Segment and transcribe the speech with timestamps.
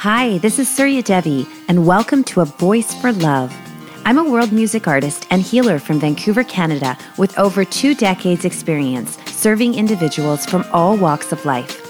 [0.00, 3.54] Hi, this is Surya Devi, and welcome to A Voice for Love.
[4.06, 9.18] I'm a world music artist and healer from Vancouver, Canada, with over two decades' experience
[9.26, 11.86] serving individuals from all walks of life.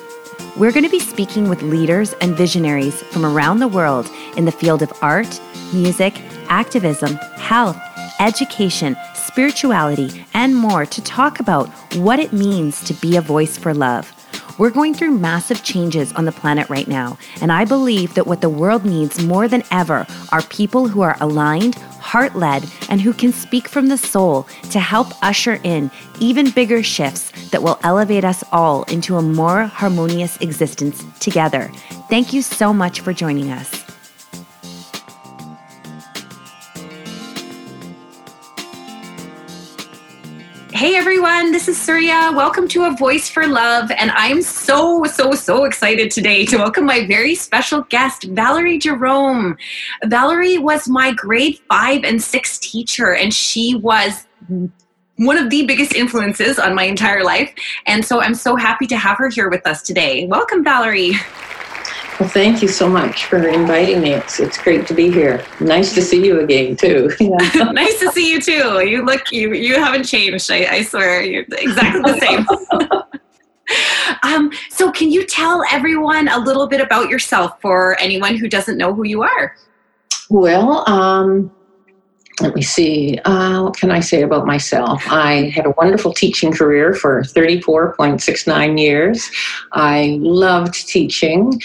[0.56, 4.50] We're going to be speaking with leaders and visionaries from around the world in the
[4.50, 5.40] field of art,
[5.72, 7.80] music, activism, health,
[8.18, 13.72] education, spirituality, and more to talk about what it means to be a voice for
[13.72, 14.12] love.
[14.60, 18.42] We're going through massive changes on the planet right now, and I believe that what
[18.42, 23.14] the world needs more than ever are people who are aligned, heart led, and who
[23.14, 28.22] can speak from the soul to help usher in even bigger shifts that will elevate
[28.22, 31.70] us all into a more harmonious existence together.
[32.10, 33.89] Thank you so much for joining us.
[40.80, 42.32] Hey everyone, this is Surya.
[42.34, 43.90] Welcome to A Voice for Love.
[43.90, 49.58] And I'm so, so, so excited today to welcome my very special guest, Valerie Jerome.
[50.06, 54.26] Valerie was my grade five and six teacher, and she was
[55.16, 57.52] one of the biggest influences on my entire life.
[57.86, 60.26] And so I'm so happy to have her here with us today.
[60.28, 61.12] Welcome, Valerie.
[62.20, 64.12] Well, thank you so much for inviting me.
[64.12, 65.42] It's, it's great to be here.
[65.58, 67.10] Nice to see you again, too.
[67.18, 67.64] Yeah.
[67.72, 68.86] nice to see you, too.
[68.86, 70.50] You look, you, you haven't changed.
[70.50, 72.46] I, I swear, you're exactly the same.
[74.22, 78.76] um, so, can you tell everyone a little bit about yourself for anyone who doesn't
[78.76, 79.56] know who you are?
[80.28, 81.50] Well, um,
[82.40, 83.18] let me see.
[83.24, 85.02] Uh, what can I say about myself?
[85.08, 89.30] I had a wonderful teaching career for 34.69 years.
[89.72, 91.60] I loved teaching.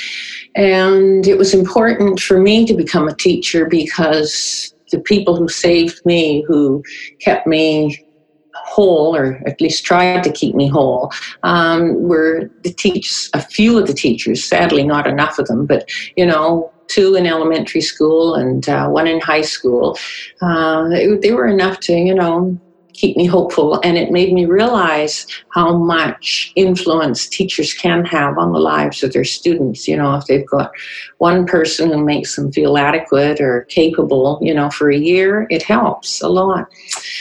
[0.56, 6.06] And it was important for me to become a teacher because the people who saved
[6.06, 6.84] me, who
[7.20, 8.06] kept me
[8.54, 11.12] whole, or at least tried to keep me whole,
[11.44, 14.44] um, were the teach a few of the teachers.
[14.44, 19.08] Sadly, not enough of them, but you know, two in elementary school and uh, one
[19.08, 19.98] in high school.
[20.42, 22.60] Uh, they, they were enough to, you know,
[22.96, 28.54] keep me hopeful and it made me realize how much influence teachers can have on
[28.54, 30.72] the lives of their students you know if they've got
[31.18, 35.62] one person who makes them feel adequate or capable you know for a year it
[35.62, 36.68] helps a lot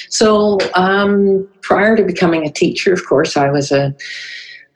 [0.09, 3.95] so um, prior to becoming a teacher of course i was a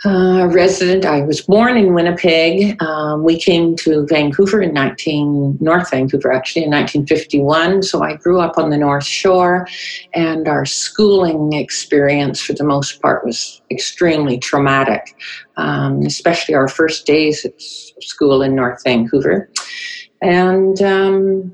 [0.05, 1.05] uh, resident.
[1.05, 2.81] I was born in Winnipeg.
[2.81, 7.83] Um, we came to Vancouver in 19, North Vancouver actually, in 1951.
[7.83, 9.67] So I grew up on the North Shore,
[10.15, 15.17] and our schooling experience for the most part was extremely traumatic,
[15.57, 19.51] um, especially our first days at school in North Vancouver.
[20.23, 21.53] And um,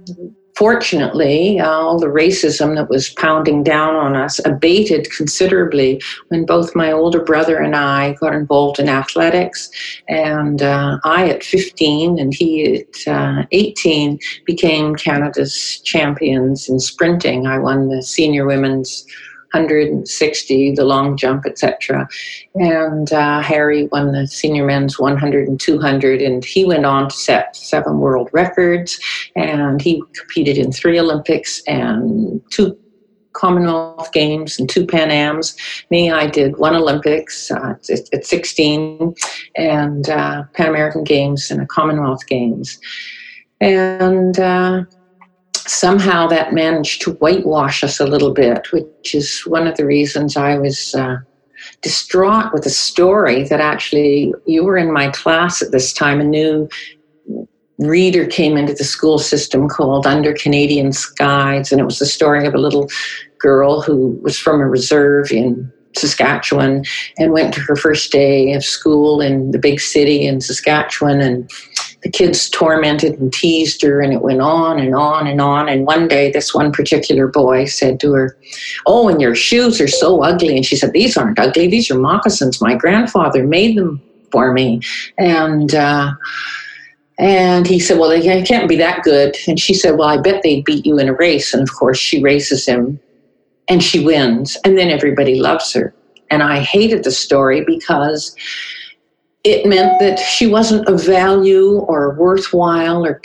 [0.56, 6.92] Fortunately, all the racism that was pounding down on us abated considerably when both my
[6.92, 9.68] older brother and I got involved in athletics.
[10.08, 17.48] And uh, I, at 15, and he at uh, 18, became Canada's champions in sprinting.
[17.48, 19.04] I won the senior women's
[19.54, 22.08] 160, the long jump, etc.
[22.56, 27.14] And uh, Harry won the senior men's 100 and 200, and he went on to
[27.14, 28.98] set seven world records.
[29.36, 32.76] And he competed in three Olympics and two
[33.34, 35.56] Commonwealth Games and two Pan Ams.
[35.90, 37.74] Me, I did one Olympics uh,
[38.12, 39.14] at 16
[39.56, 42.78] and uh, Pan American Games and a Commonwealth Games.
[43.60, 44.84] And uh,
[45.66, 50.36] somehow that managed to whitewash us a little bit, which is one of the reasons
[50.36, 51.16] I was uh,
[51.82, 56.20] distraught with a story that actually you were in my class at this time.
[56.20, 56.68] A new
[57.78, 62.46] reader came into the school system called Under Canadian Skies, and it was the story
[62.46, 62.88] of a little
[63.38, 66.84] girl who was from a reserve in Saskatchewan
[67.18, 71.50] and went to her first day of school in the big city in Saskatchewan and
[72.04, 75.70] the kids tormented and teased her, and it went on and on and on.
[75.70, 78.36] And one day, this one particular boy said to her,
[78.84, 80.54] Oh, and your shoes are so ugly.
[80.54, 82.60] And she said, These aren't ugly, these are moccasins.
[82.60, 84.82] My grandfather made them for me.
[85.16, 86.12] And, uh,
[87.18, 89.34] and he said, Well, they can't be that good.
[89.48, 91.54] And she said, Well, I bet they'd beat you in a race.
[91.54, 93.00] And of course, she races him
[93.66, 94.58] and she wins.
[94.62, 95.94] And then everybody loves her.
[96.30, 98.36] And I hated the story because
[99.44, 103.20] it meant that she wasn't of value or worthwhile or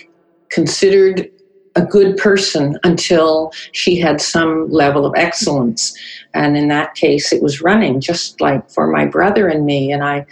[0.49, 1.29] considered
[1.75, 5.97] a good person until she had some level of excellence.
[6.33, 9.91] And in that case, it was running, just like for my brother and me.
[9.91, 10.25] And I,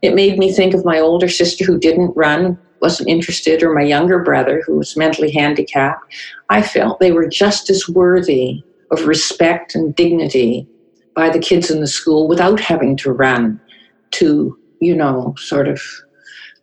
[0.00, 3.82] it made me think of my older sister who didn't run, wasn't interested, or my
[3.82, 6.14] younger brother who was mentally handicapped.
[6.48, 10.66] I felt they were just as worthy of respect and dignity
[11.14, 13.60] by the kids in the school without having to run
[14.12, 15.80] to you know, sort of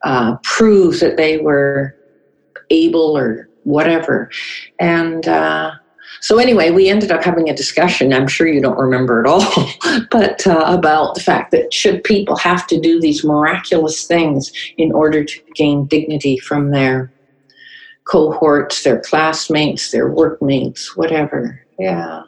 [0.04, 1.96] uh, prove that they were
[2.70, 4.30] able or whatever.
[4.80, 5.72] And uh,
[6.22, 8.14] so, anyway, we ended up having a discussion.
[8.14, 9.44] I'm sure you don't remember at all,
[10.12, 14.92] but uh, about the fact that should people have to do these miraculous things in
[14.92, 17.12] order to gain dignity from their
[18.06, 21.62] cohorts, their classmates, their workmates, whatever.
[21.80, 22.24] Yeah.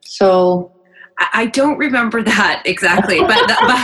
[0.00, 0.71] So
[1.32, 3.78] I don't remember that exactly, but, the, but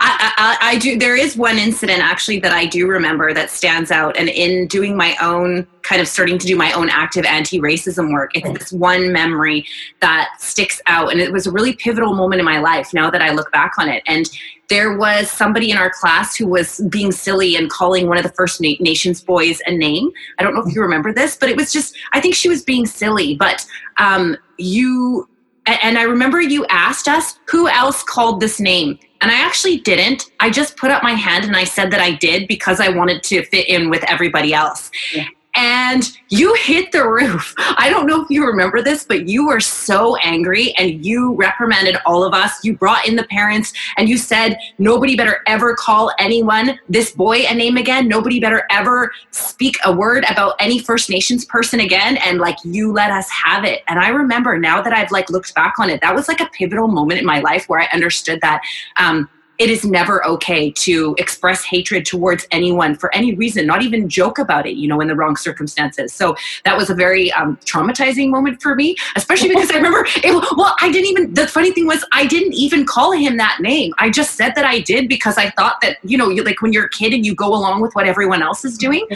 [0.00, 0.98] I, I, I, do.
[0.98, 4.16] There is one incident actually that I do remember that stands out.
[4.16, 8.30] And in doing my own kind of starting to do my own active anti-racism work,
[8.34, 9.66] it's this one memory
[10.00, 12.92] that sticks out, and it was a really pivotal moment in my life.
[12.94, 14.28] Now that I look back on it, and
[14.68, 18.32] there was somebody in our class who was being silly and calling one of the
[18.32, 20.10] First Nations boys a name.
[20.38, 22.62] I don't know if you remember this, but it was just I think she was
[22.62, 23.66] being silly, but
[23.98, 25.28] um, you
[25.66, 28.98] and I remember you asked us who else called this name.
[29.20, 30.30] And I actually didn't.
[30.40, 33.22] I just put up my hand and I said that I did because I wanted
[33.24, 34.90] to fit in with everybody else.
[35.14, 37.54] Yeah and you hit the roof.
[37.58, 41.96] I don't know if you remember this, but you were so angry and you reprimanded
[42.06, 42.64] all of us.
[42.64, 47.44] You brought in the parents and you said, nobody better ever call anyone, this boy,
[47.46, 48.08] a name again.
[48.08, 52.16] Nobody better ever speak a word about any First Nations person again.
[52.18, 53.82] And like, you let us have it.
[53.88, 56.46] And I remember now that I've like looked back on it, that was like a
[56.46, 58.60] pivotal moment in my life where I understood that.
[58.96, 59.28] Um,
[59.58, 64.38] it is never okay to express hatred towards anyone for any reason, not even joke
[64.38, 66.12] about it, you know, in the wrong circumstances.
[66.12, 66.34] So
[66.64, 70.74] that was a very um, traumatizing moment for me, especially because I remember, it, well,
[70.80, 73.92] I didn't even, the funny thing was, I didn't even call him that name.
[73.98, 76.72] I just said that I did because I thought that, you know, you, like when
[76.72, 79.06] you're a kid and you go along with what everyone else is doing.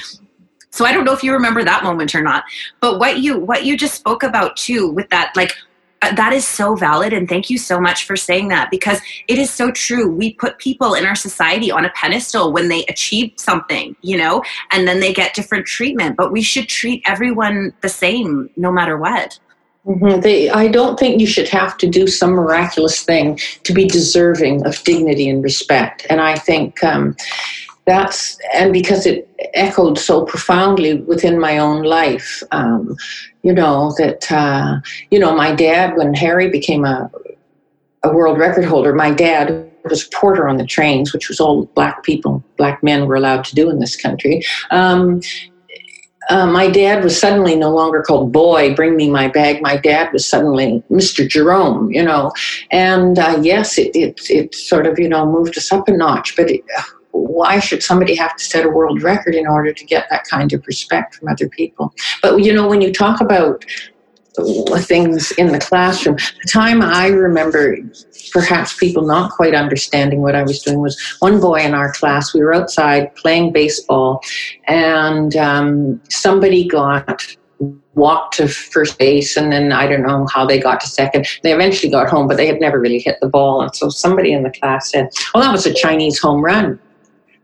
[0.70, 2.44] So I don't know if you remember that moment or not,
[2.80, 5.54] but what you what you just spoke about too with that like
[6.00, 9.50] that is so valid and thank you so much for saying that because it is
[9.50, 13.96] so true we put people in our society on a pedestal when they achieve something
[14.02, 18.48] you know and then they get different treatment but we should treat everyone the same
[18.56, 19.38] no matter what
[19.86, 20.20] mm-hmm.
[20.20, 24.64] they, i don't think you should have to do some miraculous thing to be deserving
[24.66, 27.16] of dignity and respect and i think um,
[27.88, 32.94] that's and because it echoed so profoundly within my own life um,
[33.42, 34.78] you know that uh,
[35.10, 37.10] you know my dad when harry became a,
[38.02, 41.64] a world record holder my dad was a porter on the trains which was all
[41.74, 44.42] black people black men were allowed to do in this country.
[44.70, 45.20] Um,
[46.30, 49.62] uh, my dad was suddenly no longer called boy bring me my bag.
[49.62, 52.32] My dad was suddenly mr jerome you know.
[52.70, 56.36] And uh, yes it, it, it sort of you know moved us up a notch
[56.36, 56.62] but it,
[57.12, 60.52] why should somebody have to set a world record in order to get that kind
[60.52, 61.94] of respect from other people?
[62.22, 63.64] But you know, when you talk about
[64.80, 67.76] things in the classroom, the time I remember
[68.32, 72.32] perhaps people not quite understanding what I was doing was one boy in our class,
[72.34, 74.22] we were outside playing baseball,
[74.68, 77.26] and um, somebody got
[77.94, 81.26] walked to first base and then I don't know how they got to second.
[81.42, 83.60] They eventually got home, but they had never really hit the ball.
[83.60, 86.78] And so somebody in the class said, Well, that was a Chinese home run.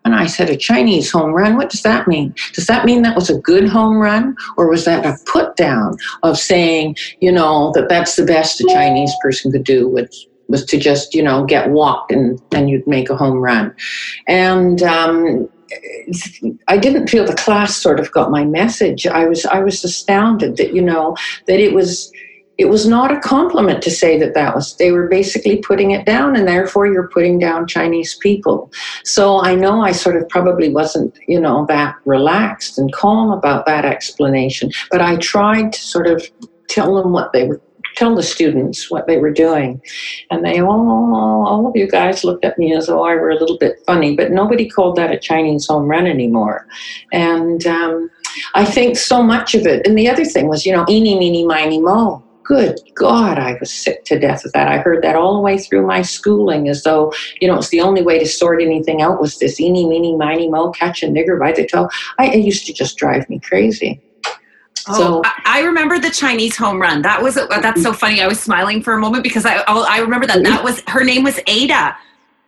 [0.04, 1.56] And I said, a Chinese home run?
[1.56, 2.34] What does that mean?
[2.52, 4.36] Does that mean that was a good home run?
[4.56, 8.64] Or was that a put down of saying, you know, that that's the best a
[8.64, 12.86] Chinese person could do was, was to just, you know, get walked and then you'd
[12.86, 13.74] make a home run.
[14.28, 15.48] And, um,
[16.68, 19.06] I didn't feel the class sort of got my message.
[19.06, 22.12] I was I was astounded that you know that it was
[22.56, 26.06] it was not a compliment to say that that was they were basically putting it
[26.06, 28.70] down and therefore you're putting down chinese people.
[29.04, 33.66] So i know i sort of probably wasn't you know that relaxed and calm about
[33.66, 36.22] that explanation but i tried to sort of
[36.68, 37.60] tell them what they were
[37.96, 39.80] tell the students what they were doing.
[40.30, 43.38] And they all all of you guys looked at me as though i were a
[43.38, 46.66] little bit funny but nobody called that a chinese home run anymore.
[47.12, 48.10] And um,
[48.54, 49.86] I think so much of it.
[49.86, 53.72] And the other thing was, you know, eeny, meeny, miny, mo good God, I was
[53.72, 54.68] sick to death of that.
[54.68, 57.80] I heard that all the way through my schooling as though, you know, it's the
[57.80, 61.38] only way to sort anything out was this eeny, meeny, miny, mo, catch a nigger
[61.38, 61.88] by the toe.
[62.18, 64.00] I, it used to just drive me crazy.
[64.86, 67.00] Oh, so, I remember the Chinese home run.
[67.00, 68.20] That was uh, that's so funny.
[68.20, 71.02] I was smiling for a moment because I oh, I remember that that was her
[71.02, 71.96] name was Ada.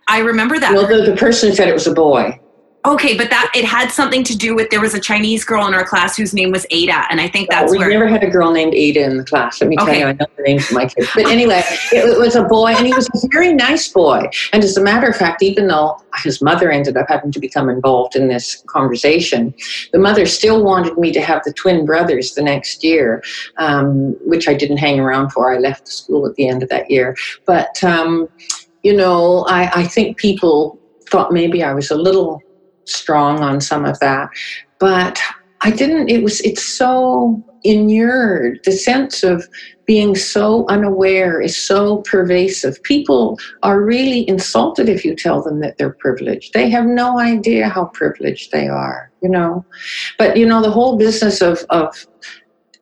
[0.06, 0.72] I remember that.
[0.74, 2.38] Well, the, the person said it was a boy.
[2.86, 5.74] Okay, but that it had something to do with there was a Chinese girl in
[5.74, 7.88] our class whose name was Ada, and I think that's we where.
[7.88, 9.60] We never had a girl named Ada in the class.
[9.60, 9.86] Let me okay.
[9.86, 11.08] tell you, I know the names of my kids.
[11.12, 11.62] But anyway,
[11.92, 14.30] it, was a boy, and he was a very nice boy.
[14.52, 17.68] And as a matter of fact, even though his mother ended up having to become
[17.68, 19.52] involved in this conversation,
[19.92, 23.22] the mother still wanted me to have the twin brothers the next year,
[23.58, 25.52] um, which I didn't hang around for.
[25.52, 27.16] I left the school at the end of that year.
[27.46, 28.28] But um,
[28.84, 30.78] you know, I, I think people
[31.10, 32.42] thought maybe I was a little
[32.86, 34.30] strong on some of that.
[34.78, 35.20] But
[35.62, 38.60] I didn't, it was, it's so inured.
[38.64, 39.48] The sense of
[39.86, 42.82] being so unaware is so pervasive.
[42.82, 46.52] People are really insulted if you tell them that they're privileged.
[46.52, 49.64] They have no idea how privileged they are, you know.
[50.18, 52.06] But, you know, the whole business of, of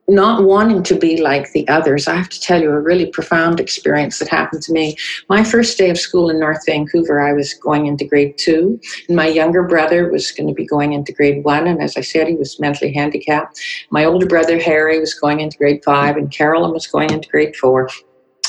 [0.09, 2.07] not wanting to be like the others.
[2.07, 4.97] I have to tell you a really profound experience that happened to me.
[5.29, 9.17] My first day of school in North Vancouver, I was going into grade two, and
[9.17, 11.67] my younger brother was going to be going into grade one.
[11.67, 13.61] And as I said, he was mentally handicapped.
[13.91, 17.57] My older brother, Harry, was going into grade five, and Carolyn was going into grade
[17.57, 17.89] four.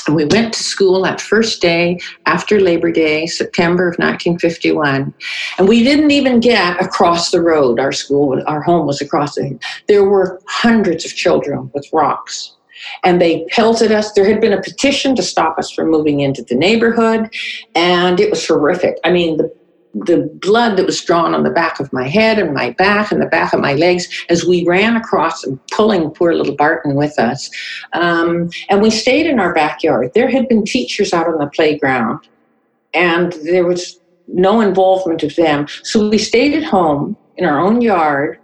[0.06, 5.12] And we went to school that first day after Labor Day, September of 1951.
[5.58, 7.80] And we didn't even get across the road.
[7.80, 9.58] Our school, our home was across the
[9.88, 12.52] There were hundreds of children with rocks.
[13.04, 14.12] And they pelted us.
[14.12, 17.34] There had been a petition to stop us from moving into the neighborhood.
[17.74, 18.98] And it was horrific.
[19.02, 19.52] I mean, the
[20.04, 23.22] the blood that was drawn on the back of my head and my back and
[23.22, 27.50] the back of my legs as we ran across pulling poor little Barton with us.
[27.94, 30.10] Um, and we stayed in our backyard.
[30.14, 32.28] There had been teachers out on the playground,
[32.92, 33.98] and there was
[34.28, 35.66] no involvement of them.
[35.82, 38.38] So we stayed at home in our own yard.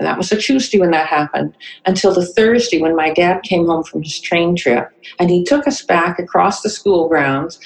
[0.00, 3.66] And that was a Tuesday when that happened, until the Thursday when my dad came
[3.66, 4.90] home from his train trip.
[5.20, 7.60] And he took us back across the school grounds.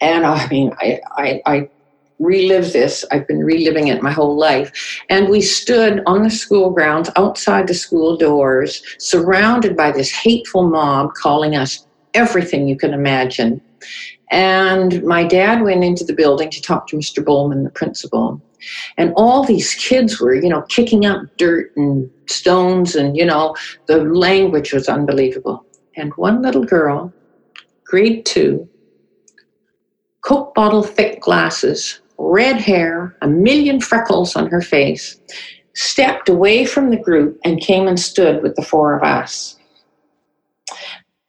[0.00, 1.70] And I mean, I, I, I
[2.24, 3.04] relive this.
[3.10, 4.72] I've been reliving it my whole life.
[5.10, 10.68] And we stood on the school grounds outside the school doors, surrounded by this hateful
[10.68, 13.60] mob calling us everything you can imagine.
[14.30, 17.24] And my dad went into the building to talk to Mr.
[17.24, 18.40] Bowman, the principal.
[18.96, 23.54] And all these kids were, you know, kicking up dirt and stones, and, you know,
[23.86, 25.64] the language was unbelievable.
[25.96, 27.12] And one little girl,
[27.84, 28.68] grade two,
[30.22, 35.20] Coke bottle thick glasses, red hair, a million freckles on her face,
[35.74, 39.58] stepped away from the group and came and stood with the four of us.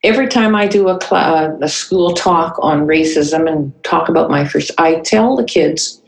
[0.04, 4.30] Every time I do a, cl- uh, a school talk on racism and talk about
[4.30, 6.02] my first, I tell the kids,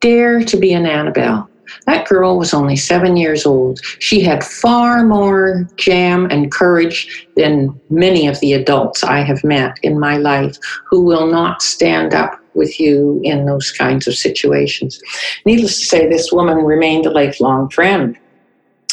[0.00, 1.48] dare to be an Annabelle.
[1.86, 3.80] That girl was only seven years old.
[3.98, 9.78] She had far more jam and courage than many of the adults I have met
[9.82, 15.00] in my life who will not stand up with you in those kinds of situations.
[15.44, 18.16] Needless to say, this woman remained a lifelong friend.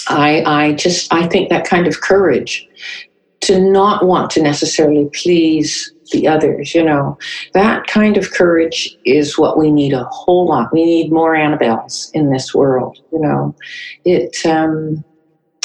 [0.08, 2.68] I, I just I think that kind of courage
[3.42, 7.18] to not want to necessarily please the others, you know,
[7.54, 10.72] that kind of courage is what we need a whole lot.
[10.72, 13.56] We need more Annabelles in this world, you know.
[14.06, 15.04] It um,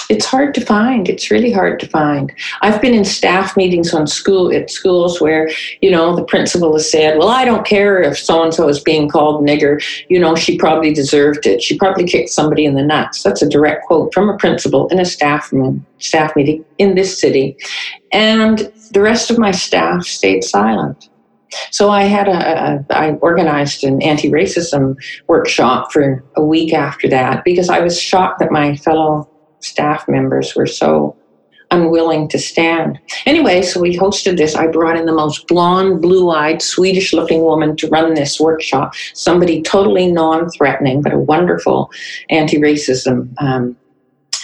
[0.09, 1.09] it's hard to find.
[1.09, 2.33] It's really hard to find.
[2.63, 6.91] I've been in staff meetings on school at schools where, you know, the principal has
[6.91, 10.35] said, Well, I don't care if so and so is being called nigger, you know,
[10.37, 11.63] she probably deserved it.
[11.63, 13.23] She probably kicked somebody in the nuts.
[13.23, 17.19] That's a direct quote from a principal in a staff room, staff meeting in this
[17.19, 17.57] city.
[18.13, 21.09] And the rest of my staff stayed silent.
[21.71, 24.97] So I had a, a I organized an anti-racism
[25.29, 29.29] workshop for a week after that because I was shocked that my fellow
[29.61, 31.17] staff members were so
[31.71, 32.99] unwilling to stand.
[33.27, 34.55] Anyway, so we hosted this.
[34.55, 38.95] I brought in the most blonde, blue eyed, Swedish looking woman to run this workshop,
[39.15, 41.91] somebody totally non threatening, but a wonderful
[42.31, 43.77] anti racism um,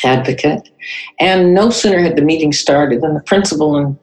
[0.05, 0.69] advocate.
[1.21, 3.99] And no sooner had the meeting started than the principal and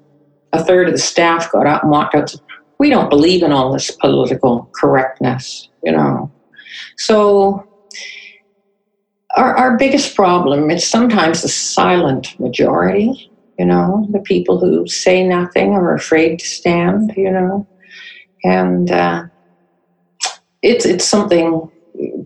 [0.54, 2.30] a third of the staff got up and walked out.
[2.30, 2.42] Said,
[2.80, 6.32] we don't believe in all this political correctness, you know.
[6.98, 7.69] So
[9.36, 15.26] our, our biggest problem is sometimes the silent majority, you know, the people who say
[15.28, 17.68] nothing or are afraid to stand, you know.
[18.44, 19.26] And uh,
[20.62, 21.70] it's, it's something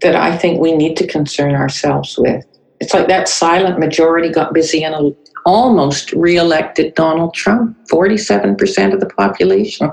[0.01, 2.45] that I think we need to concern ourselves with.
[2.79, 9.07] It's like that silent majority got busy and almost reelected Donald Trump, 47% of the
[9.07, 9.91] population.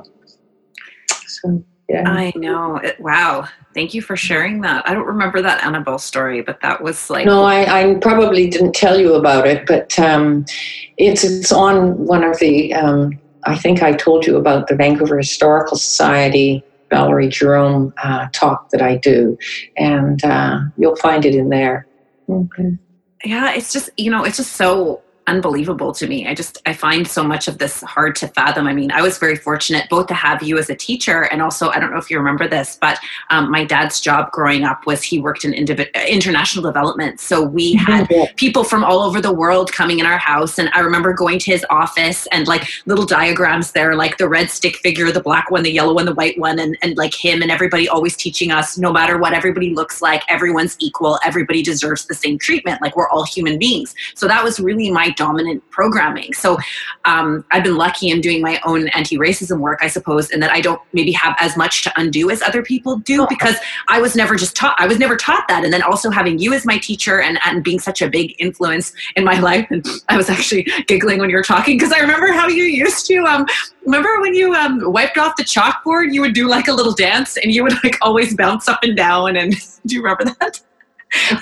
[1.27, 2.09] So, yeah.
[2.09, 2.81] I know.
[2.99, 3.49] Wow.
[3.73, 4.89] Thank you for sharing that.
[4.89, 7.25] I don't remember that Annabelle story, but that was like.
[7.25, 10.45] No, I, I probably didn't tell you about it, but um,
[10.97, 12.75] it's it's on one of the.
[12.75, 18.71] Um, I think I told you about the Vancouver Historical Society Valerie Jerome uh, talk
[18.71, 19.39] that I do,
[19.77, 21.87] and uh, you'll find it in there.
[22.29, 22.77] Okay.
[23.25, 26.27] Yeah, it's just you know it's just so unbelievable to me.
[26.27, 28.67] I just I find so much of this hard to fathom.
[28.67, 31.71] I mean, I was very fortunate both to have you as a teacher and also
[31.71, 32.99] I don't know if you remember this, but
[33.31, 37.21] um, my dad's job growing up was he worked in indiv- international development.
[37.21, 40.81] So we had people from all over the world coming in our house, and I
[40.81, 45.13] remember going to his office and like little diagrams there, like the red stick figure,
[45.13, 47.89] the black one, the yellow one, the white one, and and like him and everybody
[47.89, 52.39] always teaching us no matter what everybody looks like, everyone's equal, everybody deserves the same
[52.39, 52.83] treatment.
[52.83, 53.95] Like we're all human beings.
[54.15, 56.33] So that was really my dominant programming.
[56.33, 56.57] So
[57.05, 60.51] um, I've been lucky in doing my own anti racism work, I suppose, and that
[60.51, 63.57] I don't maybe have as much to undo as other people do because
[63.89, 65.63] I was never just taught, I was never taught that.
[65.63, 68.95] And then also having you as my teacher and, and being such a big influence
[69.15, 69.67] in my life.
[69.71, 73.05] And I was actually giggling when you were talking because I remember how you used
[73.09, 73.45] to, um,
[73.85, 77.37] remember when you um, wiped off the chalkboard, you would do like a little dance
[77.37, 79.37] and you would like always bounce up and down.
[79.37, 79.55] And
[79.87, 80.63] do you remember that?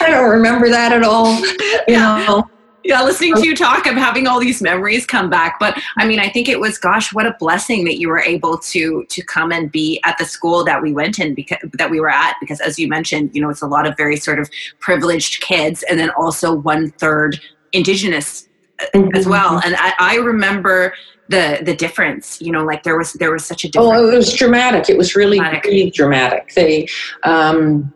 [0.00, 1.38] I don't remember that at all.
[1.87, 2.50] You know,
[2.88, 6.18] yeah listening to you talk i'm having all these memories come back but i mean
[6.18, 9.52] i think it was gosh what a blessing that you were able to to come
[9.52, 12.61] and be at the school that we went in because that we were at because
[12.61, 16.00] as you mentioned you know it's a lot of very sort of privileged kids and
[16.00, 17.40] then also one third
[17.73, 18.49] indigenous
[18.95, 19.14] mm-hmm.
[19.16, 19.61] as well.
[19.64, 20.95] And I, I remember
[21.30, 24.16] the the difference you know like there was there was such a difference oh it
[24.16, 24.88] was dramatic.
[24.88, 25.64] It was really dramatic.
[25.64, 26.54] really dramatic.
[26.54, 26.88] They
[27.25, 27.92] um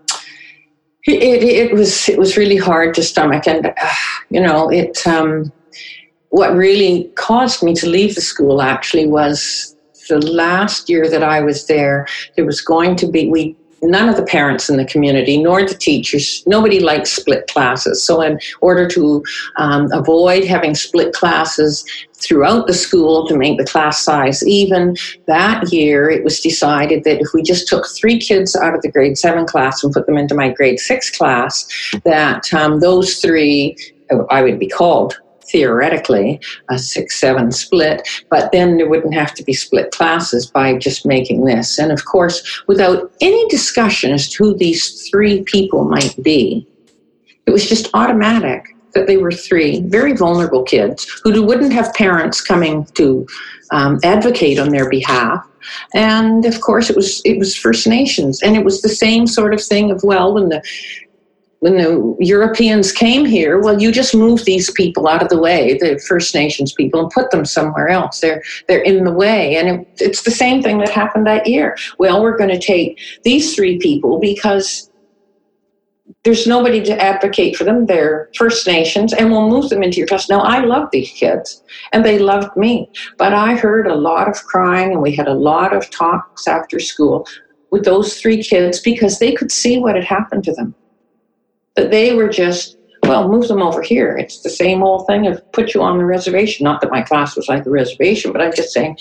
[1.07, 3.95] it, it was it was really hard to stomach, and uh,
[4.31, 5.07] you know it.
[5.07, 5.53] Um,
[6.31, 9.77] what really caused me to leave the school actually was
[10.09, 12.07] the last year that I was there.
[12.37, 15.75] There was going to be we none of the parents in the community nor the
[15.75, 18.03] teachers nobody likes split classes.
[18.03, 19.25] So in order to
[19.57, 21.85] um, avoid having split classes
[22.15, 24.97] throughout the school to make the class size even
[25.27, 28.91] that year it was decided that if we just took three kids out of the
[28.91, 31.67] grade 7 class and put them into my grade 6 class
[32.05, 33.77] that um, those three
[34.31, 35.17] i would be called
[35.51, 40.77] theoretically a six seven split, but then there wouldn't have to be split classes by
[40.77, 41.79] just making this.
[41.79, 46.67] And of course, without any discussion as to who these three people might be,
[47.47, 52.41] it was just automatic that they were three very vulnerable kids who wouldn't have parents
[52.41, 53.27] coming to
[53.71, 55.45] um, advocate on their behalf.
[55.95, 59.55] And of course, it was it was First Nations, and it was the same sort
[59.55, 60.63] of thing of well, when the
[61.63, 65.79] when the Europeans came here, well, you just move these people out of the way,
[65.79, 68.19] the First Nations people, and put them somewhere else.
[68.19, 71.79] They're they're in the way, and it, it's the same thing that happened that year.
[72.01, 74.91] Well, we're going to take these three people because
[76.25, 77.87] there's nobody to advocate for them.
[77.87, 80.29] They're First Nations, and we'll move them into your trust.
[80.31, 84.35] Now, I love these kids, and they loved me, but I heard a lot of
[84.47, 87.25] crying, and we had a lot of talks after school
[87.71, 90.75] with those three kids because they could see what had happened to them
[91.77, 94.17] that they were just, well, move them over here.
[94.17, 96.65] It's the same old thing of put you on the reservation.
[96.65, 98.99] Not that my class was like the reservation, but I'm just saying,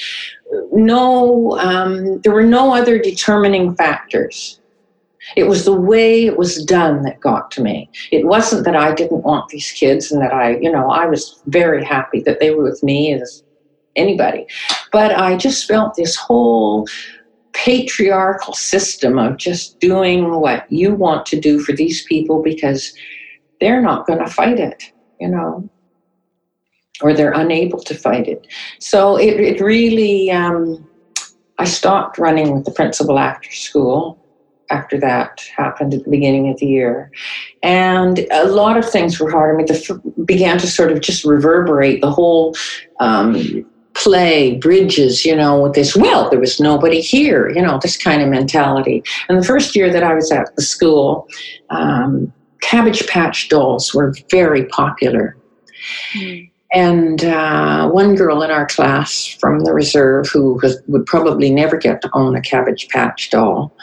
[0.71, 4.59] no, um, there were no other determining factors.
[5.35, 7.89] It was the way it was done that got to me.
[8.11, 11.41] It wasn't that I didn't want these kids and that I, you know, I was
[11.45, 13.43] very happy that they were with me as
[13.95, 14.47] anybody.
[14.91, 16.87] But I just felt this whole
[17.53, 22.93] patriarchal system of just doing what you want to do for these people because
[23.59, 25.69] they're not going to fight it, you know,
[27.01, 28.47] or they're unable to fight it.
[28.79, 30.87] So it, it really, um,
[31.57, 34.21] I stopped running with the principal after school
[34.71, 37.11] after that happened at the beginning of the year.
[37.61, 39.53] And a lot of things were hard.
[39.53, 42.55] I mean, the, began to sort of just reverberate the whole
[42.99, 47.97] um, play, bridges, you know, with this, well, there was nobody here, you know, this
[47.97, 49.03] kind of mentality.
[49.27, 51.27] And the first year that I was at the school,
[51.69, 55.35] um, Cabbage Patch dolls were very popular.
[56.13, 56.51] Mm.
[56.73, 61.75] And uh, one girl in our class from the reserve who was, would probably never
[61.75, 63.75] get to own a Cabbage Patch doll,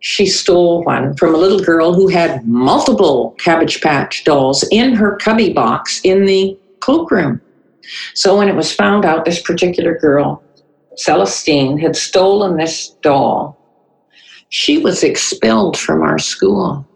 [0.00, 5.16] she stole one from a little girl who had multiple Cabbage Patch dolls in her
[5.16, 7.40] cubby box in the cloakroom.
[8.14, 10.42] So when it was found out this particular girl,
[10.96, 13.58] Celestine, had stolen this doll,
[14.48, 16.86] she was expelled from our school.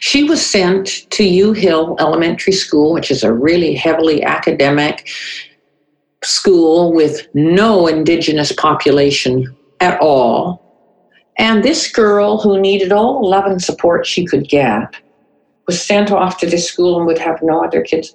[0.00, 5.08] She was sent to U Hill Elementary School, which is a really heavily academic
[6.22, 10.60] school with no indigenous population at all.
[11.38, 14.94] And this girl, who needed all the love and support she could get,
[15.66, 18.14] was sent off to this school and would have no other kids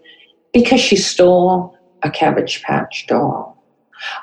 [0.53, 3.57] because she stole a Cabbage Patch doll.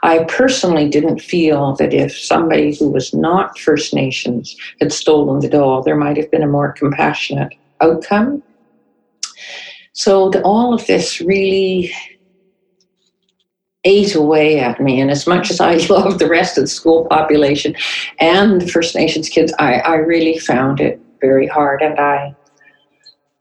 [0.02, 5.48] I personally didn't feel that if somebody who was not First Nations had stolen the
[5.48, 8.42] doll, there might have been a more compassionate outcome.
[9.92, 11.92] So the, all of this really
[13.84, 15.00] ate away at me.
[15.00, 17.76] And as much as I love the rest of the school population
[18.18, 21.82] and the First Nations kids, I, I really found it very hard.
[21.82, 22.34] And I,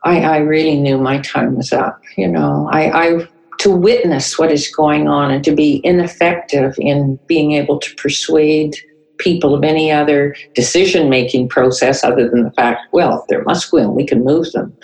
[0.04, 2.02] I, I really knew my time was up.
[2.18, 3.28] You know, I, I
[3.60, 8.76] to witness what is going on and to be ineffective in being able to persuade
[9.20, 14.06] people of any other decision making process other than the fact, well, they're Musqueam, we
[14.06, 14.76] can move them.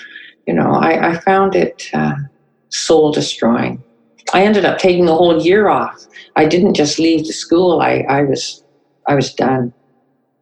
[0.48, 2.16] You know, I, I found it uh,
[2.70, 3.84] soul destroying.
[4.34, 6.06] I ended up taking the whole year off.
[6.36, 7.82] I didn't just leave the school.
[7.82, 8.64] I, I was
[9.08, 9.74] I was done.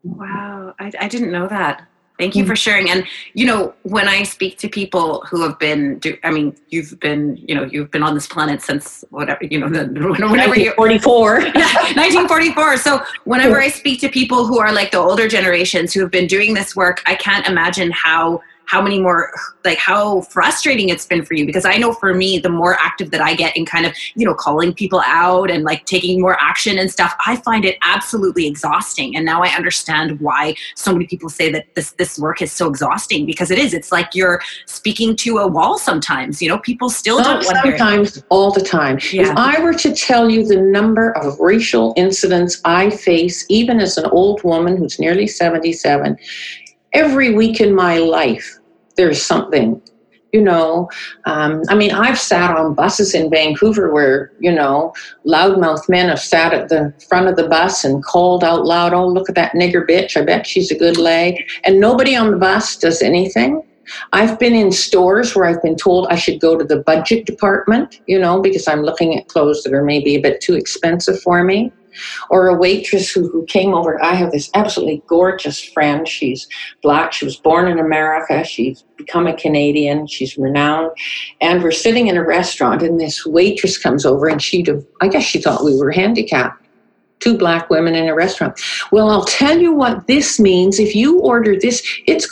[0.03, 1.87] Wow, I, I didn't know that.
[2.17, 2.57] Thank you for mm.
[2.57, 2.89] sharing.
[2.89, 6.99] And you know, when I speak to people who have been, do, I mean, you've
[6.99, 9.85] been, you know, you've been on this planet since whatever, you know, the,
[10.29, 12.77] whenever you 44, 1944.
[12.77, 16.27] So whenever I speak to people who are like the older generations who have been
[16.27, 19.31] doing this work, I can't imagine how how many more
[19.65, 21.45] like how frustrating it's been for you?
[21.45, 24.25] Because i know for me the more active that i get in kind of you
[24.25, 28.47] know calling people out and like taking more action and stuff i find it absolutely
[28.47, 29.15] exhausting.
[29.15, 32.67] And now i understand why so many people say that this this work is so
[32.67, 33.73] exhausting because it is.
[33.73, 36.57] It's like you're speaking to a wall sometimes you know?
[36.59, 38.99] People still Not don't sometimes all the time.
[39.11, 39.31] Yeah.
[39.31, 43.97] if i were to tell you the number of racial incidents i face even as
[43.97, 46.17] an old woman who's nearly 77
[46.93, 48.59] every week in my life,
[48.95, 49.81] there's something.
[50.33, 50.89] You know,
[51.25, 54.93] um, I mean, I've sat on buses in Vancouver where, you know,
[55.25, 59.07] loudmouth men have sat at the front of the bus and called out loud, oh,
[59.07, 60.17] look at that nigger bitch.
[60.17, 61.45] I bet she's a good lay.
[61.63, 63.63] And nobody on the bus does anything.
[64.11, 68.01] I've been in stores where I've been told I should go to the budget department,
[68.05, 71.41] you know, because I'm looking at clothes that are maybe a bit too expensive for
[71.41, 71.71] me
[72.29, 74.01] or a waitress who, who came over.
[74.03, 76.07] I have this absolutely gorgeous friend.
[76.07, 76.47] She's
[76.81, 77.13] black.
[77.13, 78.43] She was born in America.
[78.43, 80.07] She's become a Canadian.
[80.07, 80.91] She's renowned.
[81.41, 84.65] And we're sitting in a restaurant, and this waitress comes over, and she,
[85.01, 86.63] I guess she thought we were handicapped
[87.19, 88.59] two black women in a restaurant.
[88.91, 90.79] Well, I'll tell you what this means.
[90.79, 92.27] If you order this, it's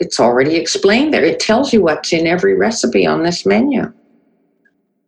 [0.00, 1.24] it's already explained there.
[1.24, 3.92] It tells you what's in every recipe on this menu.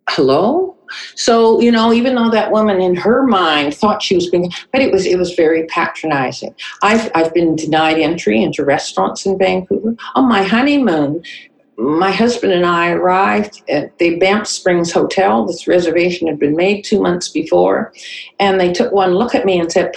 [0.09, 0.77] Hello?
[1.15, 4.83] So, you know, even though that woman in her mind thought she was being, but
[4.83, 6.55] it was it was very patronizing.
[6.83, 9.95] I've I've been denied entry into restaurants in Vancouver.
[10.15, 11.23] On my honeymoon,
[11.77, 15.47] my husband and I arrived at the Banff Springs Hotel.
[15.47, 17.93] This reservation had been made two months before,
[18.39, 19.93] and they took one look at me and said,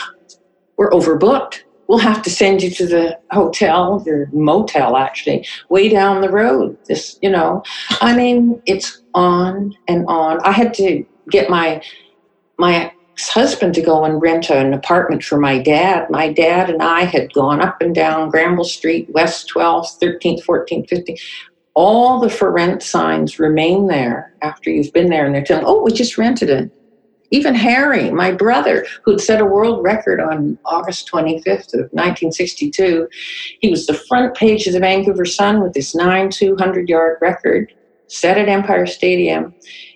[0.77, 6.21] "We're overbooked." We'll have to send you to the hotel or motel actually way down
[6.21, 7.61] the road this you know.
[8.01, 10.39] I mean it's on and on.
[10.41, 11.83] I had to get my
[12.57, 16.09] my ex-husband to go and rent an apartment for my dad.
[16.09, 20.89] My dad and i had gone up and down Granville street west 12th 13th 14th
[20.89, 21.21] 15th
[21.75, 25.83] all the for rent signs remain there after you've been there and they're telling oh
[25.83, 26.71] we just rented it
[27.33, 33.07] even Harry, my brother, who'd set a world record on August 25th of 1962,
[33.59, 37.73] he was the front page of the Vancouver Sun with this 9 200 yard record
[38.05, 39.51] set at Empire Stadium.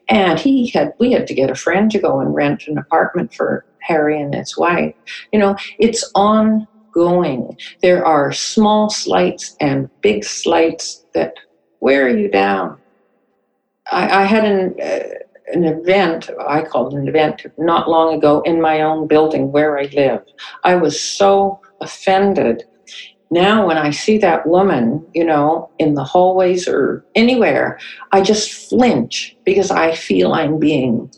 [0.09, 3.31] And he had, we had to get a friend to go and rent an apartment
[3.35, 4.95] for Harry and his wife.
[5.31, 7.55] You know, it's ongoing.
[7.83, 11.35] There are small slights and big slights that
[11.81, 12.79] wear you down.
[13.91, 18.61] I, I had an, uh, an event, I called an event not long ago in
[18.61, 20.23] my own building where I live.
[20.63, 22.63] I was so offended.
[23.29, 27.79] Now, when I see that woman, you know, in the hallways or anywhere,
[28.11, 31.11] I just flinch because I feel I'm being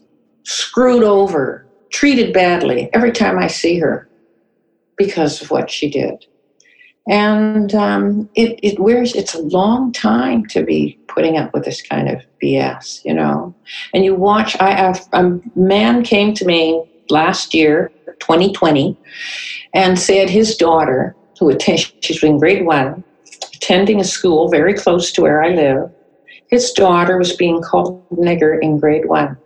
[0.43, 4.09] screwed over, treated badly every time I see her
[4.97, 6.25] because of what she did
[7.09, 11.81] and um, it, it wears it's a long time to be putting up with this
[11.81, 13.53] kind of bs you know?
[13.93, 18.97] And you watch i have a man came to me last year 2020
[19.73, 23.03] and said his daughter who attends she's in grade one
[23.55, 25.89] attending a school very close to where i live
[26.49, 29.37] his daughter was being called nigger in grade one.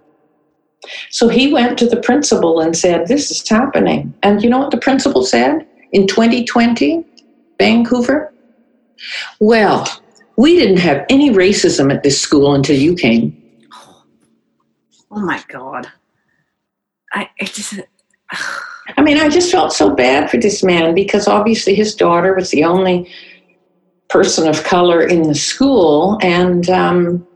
[1.12, 4.14] So he went to the principal and said this is happening.
[4.24, 7.06] And you know what the principal said in 2020
[7.60, 8.34] Vancouver?
[9.40, 9.88] Well,
[10.36, 13.40] we didn't have any racism at this school until you came.
[15.12, 15.92] Oh my God.
[17.14, 17.80] I, just.
[18.98, 22.50] I mean, I just felt so bad for this man because obviously his daughter was
[22.50, 23.10] the only
[24.10, 27.28] person of color in the school, and um,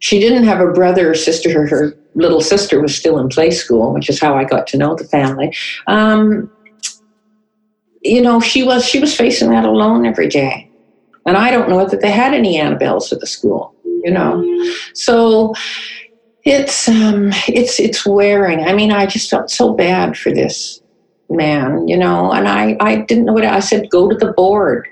[0.00, 1.52] she didn't have a brother or sister.
[1.52, 4.76] Her, her little sister was still in play school, which is how I got to
[4.76, 5.54] know the family.
[5.86, 6.50] Um,
[8.02, 10.71] you know, she was she was facing that alone every day.
[11.26, 13.74] And I don't know that they had any Annabelles at the school.
[13.84, 14.44] you know.
[14.94, 15.54] So
[16.44, 18.64] it's um, it's it's wearing.
[18.64, 20.82] I mean, I just felt so bad for this
[21.30, 23.90] man, you know, and I I didn't know what I said.
[23.90, 24.88] Go to the board,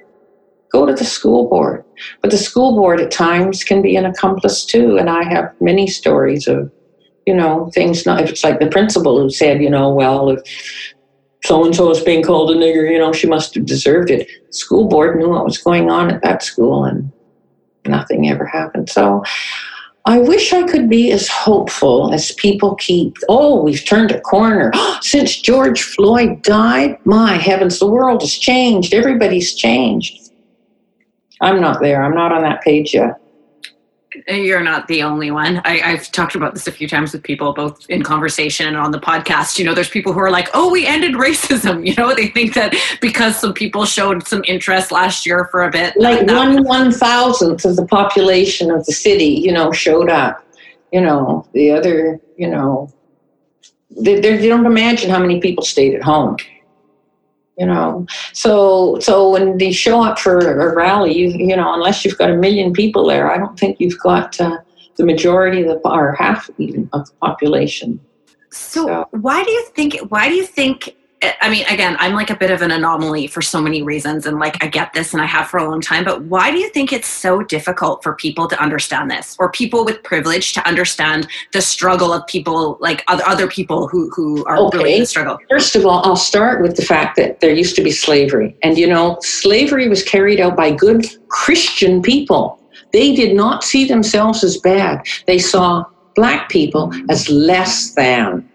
[0.72, 1.84] go to the school board.
[2.22, 5.86] But the school board at times can be an accomplice too, and I have many
[5.86, 6.70] stories of
[7.26, 8.06] you know things.
[8.06, 10.40] Not if it's like the principal who said, you know, well if
[11.44, 14.28] so and so is being called a nigger, you know, she must have deserved it.
[14.50, 17.10] School board knew what was going on at that school, and
[17.86, 18.90] nothing ever happened.
[18.90, 19.24] So
[20.06, 23.16] I wish I could be as hopeful as people keep.
[23.28, 24.72] Oh, we've turned a corner.
[25.00, 28.94] Since George Floyd died, my heavens, the world has changed.
[28.94, 30.32] Everybody's changed.
[31.40, 32.02] I'm not there.
[32.02, 33.20] I'm not on that page yet.
[34.26, 35.58] You're not the only one.
[35.64, 38.90] I, have talked about this a few times with people, both in conversation and on
[38.90, 39.58] the podcast.
[39.58, 41.80] You know, there's people who are like, oh, we ended racism.
[41.90, 45.70] You know, they think that because some people showed some interest last year for a
[45.70, 45.96] bit.
[45.96, 50.44] Like that, one one thousandth of the population of the city, you know, showed up.
[50.92, 52.92] You know, the other, you know,
[53.90, 56.36] they, they don't imagine how many people stayed at home
[57.58, 58.06] you know?
[58.32, 62.30] So so when they show up for a rally you you know unless you've got
[62.30, 64.58] a million people there i don't think you've got uh,
[65.00, 67.98] the majority of the or half even of the population.
[68.50, 72.30] So, so why do you think why do you think I mean, again, I'm like
[72.30, 75.20] a bit of an anomaly for so many reasons, and like I get this and
[75.20, 78.14] I have for a long time, but why do you think it's so difficult for
[78.14, 83.04] people to understand this or people with privilege to understand the struggle of people like
[83.06, 84.78] other, other people who, who are okay.
[84.78, 85.38] really in the struggle?
[85.50, 88.56] First of all, I'll start with the fact that there used to be slavery.
[88.62, 92.58] And you know, slavery was carried out by good Christian people.
[92.92, 98.48] They did not see themselves as bad, they saw black people as less than.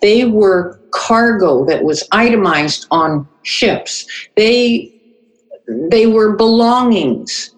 [0.00, 4.06] They were cargo that was itemized on ships.
[4.36, 4.92] They
[5.90, 7.54] they were belongings.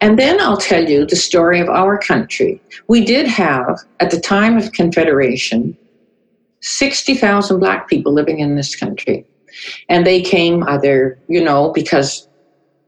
[0.00, 2.60] And then I'll tell you the story of our country.
[2.88, 5.76] We did have, at the time of Confederation,
[6.60, 9.24] 60,000 black people living in this country.
[9.88, 12.28] And they came either, you know, because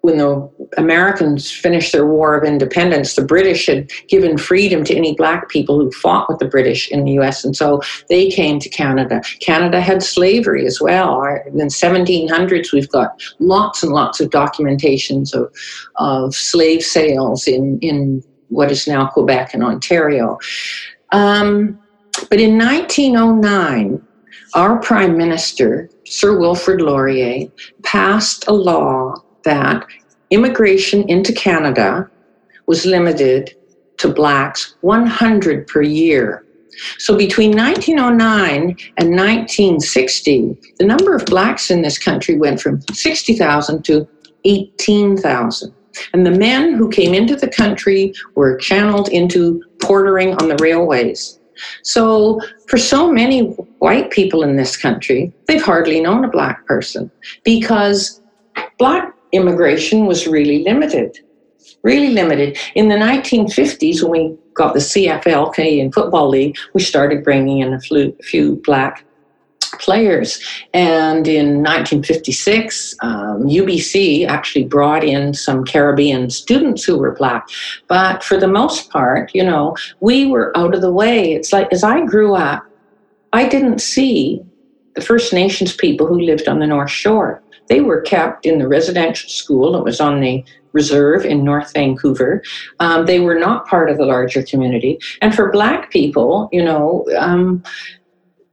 [0.05, 5.15] when the Americans finished their War of Independence, the British had given freedom to any
[5.15, 8.69] black people who fought with the British in the US, and so they came to
[8.69, 9.23] Canada.
[9.41, 11.25] Canada had slavery as well.
[11.47, 15.51] In the 1700s, we've got lots and lots of documentations of,
[15.97, 20.39] of slave sales in, in what is now Quebec and Ontario.
[21.13, 21.81] Um,
[22.29, 24.07] but in 1909,
[24.53, 27.49] our Prime Minister, Sir Wilfrid Laurier,
[27.83, 29.87] passed a law that
[30.31, 32.11] immigration into Canada
[32.67, 33.55] was limited
[33.99, 36.45] to blacks 100 per year.
[36.99, 43.85] So between 1909 and 1960, the number of blacks in this country went from 60,000
[43.85, 44.09] to
[44.45, 45.73] 18,000.
[46.13, 51.39] And the men who came into the country were channeled into portering on the railways.
[51.83, 53.43] So, for so many
[53.79, 57.13] white people in this country, they've hardly known a black person
[57.45, 58.21] because
[58.77, 61.19] black immigration was really limited,
[61.83, 62.59] really limited.
[62.75, 67.75] In the 1950s, when we got the CFL, Canadian Football League, we started bringing in
[67.75, 69.05] a few black
[69.79, 70.41] players.
[70.73, 77.49] And in 1956, um, UBC actually brought in some Caribbean students who were black.
[77.89, 81.33] But for the most part, you know, we were out of the way.
[81.33, 82.65] It's like as I grew up,
[83.33, 84.43] I didn't see
[84.95, 87.43] the First Nations people who lived on the North Shore.
[87.69, 89.77] They were kept in the residential school.
[89.77, 92.43] It was on the reserve in North Vancouver.
[92.81, 94.99] Um, they were not part of the larger community.
[95.23, 97.63] And for Black people, you know, um,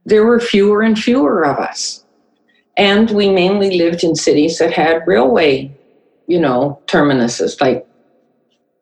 [0.06, 2.04] there were fewer and fewer of us.
[2.76, 5.70] And we mainly lived in cities that had railway,
[6.26, 7.86] you know, terminuses like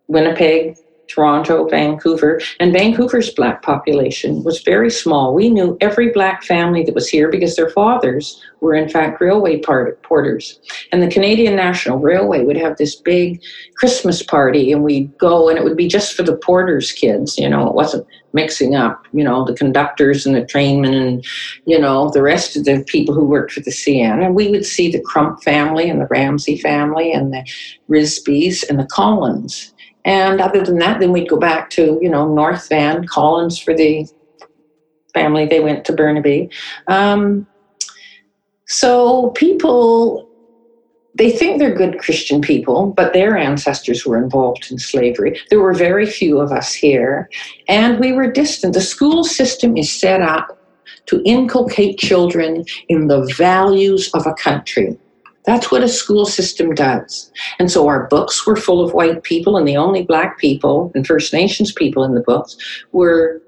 [0.07, 0.77] Winnipeg,
[1.11, 5.35] Toronto, Vancouver, and Vancouver's black population was very small.
[5.35, 9.61] We knew every black family that was here because their fathers were, in fact, railway
[9.61, 10.61] porters.
[10.93, 13.43] And the Canadian National Railway would have this big
[13.77, 17.37] Christmas party, and we'd go, and it would be just for the porters' kids.
[17.37, 21.25] You know, it wasn't mixing up, you know, the conductors and the trainmen and,
[21.67, 24.25] you know, the rest of the people who worked for the CN.
[24.25, 27.45] And we would see the Crump family and the Ramsey family and the
[27.89, 29.75] Risbys and the Collins.
[30.05, 33.75] And other than that, then we'd go back to, you know, North Van, Collins for
[33.75, 34.07] the
[35.13, 35.47] family.
[35.47, 36.51] They went to Burnaby.
[36.87, 37.47] Um,
[38.67, 40.29] so people,
[41.15, 45.39] they think they're good Christian people, but their ancestors were involved in slavery.
[45.51, 47.29] There were very few of us here,
[47.69, 48.75] and we were distant.
[48.75, 50.57] The school system is set up
[51.07, 54.97] to inculcate children in the values of a country.
[55.47, 57.33] That's what a school system does.
[57.59, 61.07] And so our books were full of white people, and the only black people and
[61.07, 62.57] First Nations people in the books
[62.93, 63.41] were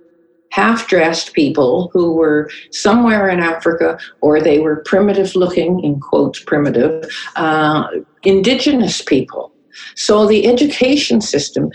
[0.53, 6.41] half dressed people who were somewhere in Africa or they were primitive looking, in quotes,
[6.41, 7.87] primitive, uh,
[8.23, 9.51] indigenous people.
[9.97, 11.71] So the education system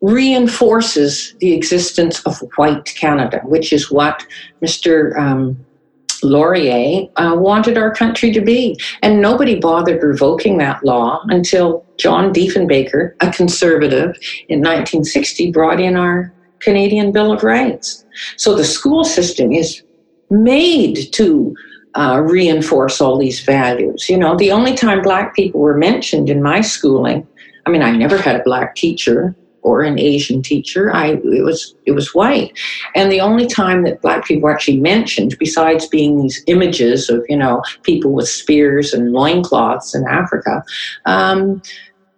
[0.00, 4.24] reinforces the existence of white Canada, which is what
[4.62, 5.18] Mr.
[5.18, 5.64] Um,
[6.22, 8.78] Laurier uh, wanted our country to be.
[9.02, 14.16] And nobody bothered revoking that law until John Diefenbaker, a conservative,
[14.48, 18.04] in 1960 brought in our Canadian Bill of Rights.
[18.36, 19.82] So the school system is
[20.30, 21.54] made to
[21.94, 24.08] uh, reinforce all these values.
[24.08, 27.26] You know, the only time black people were mentioned in my schooling,
[27.66, 29.34] I mean, I never had a black teacher
[29.68, 30.94] or an Asian teacher.
[30.94, 32.58] I it was it was white,
[32.94, 37.24] and the only time that black people were actually mentioned, besides being these images of
[37.28, 40.62] you know people with spears and loincloths in Africa.
[41.06, 41.62] Um,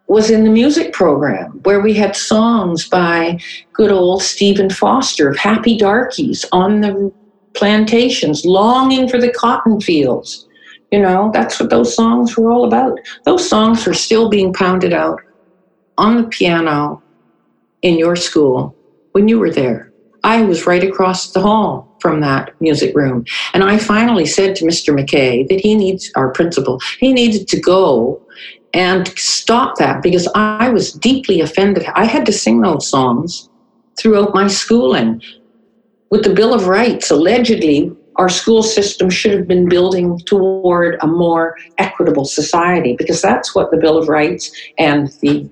[0.06, 3.38] was in the music program where we had songs by
[3.72, 7.12] good old Stephen Foster of Happy Darkies on the
[7.54, 10.48] plantations, longing for the cotton fields.
[10.90, 12.98] You know, that's what those songs were all about.
[13.24, 15.20] Those songs were still being pounded out
[15.96, 16.99] on the piano
[17.82, 18.76] in your school
[19.12, 19.92] when you were there.
[20.22, 23.24] I was right across the hall from that music room.
[23.54, 24.94] And I finally said to Mr.
[24.94, 28.20] McKay that he needs, our principal, he needed to go
[28.72, 31.84] and stop that because I was deeply offended.
[31.94, 33.48] I had to sing those songs
[33.98, 35.22] throughout my schooling.
[36.10, 41.06] With the Bill of Rights, allegedly, our school system should have been building toward a
[41.06, 45.48] more equitable society because that's what the Bill of Rights and the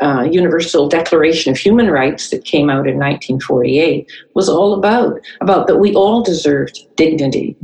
[0.00, 5.66] uh, Universal Declaration of Human Rights that came out in 1948 was all about about
[5.66, 7.56] that we all deserved dignity.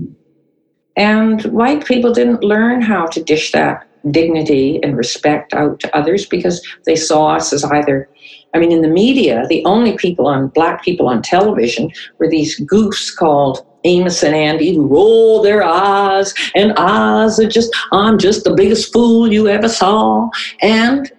[0.97, 6.27] And white people didn't learn how to dish that dignity and respect out to others
[6.27, 8.09] because they saw us as either
[8.55, 12.61] I mean, in the media, the only people on black people on television were these
[12.61, 18.44] goofs called Amos and Andy who roll their eyes and eyes are just, I'm just
[18.44, 20.31] the biggest fool you ever saw.
[20.62, 21.11] And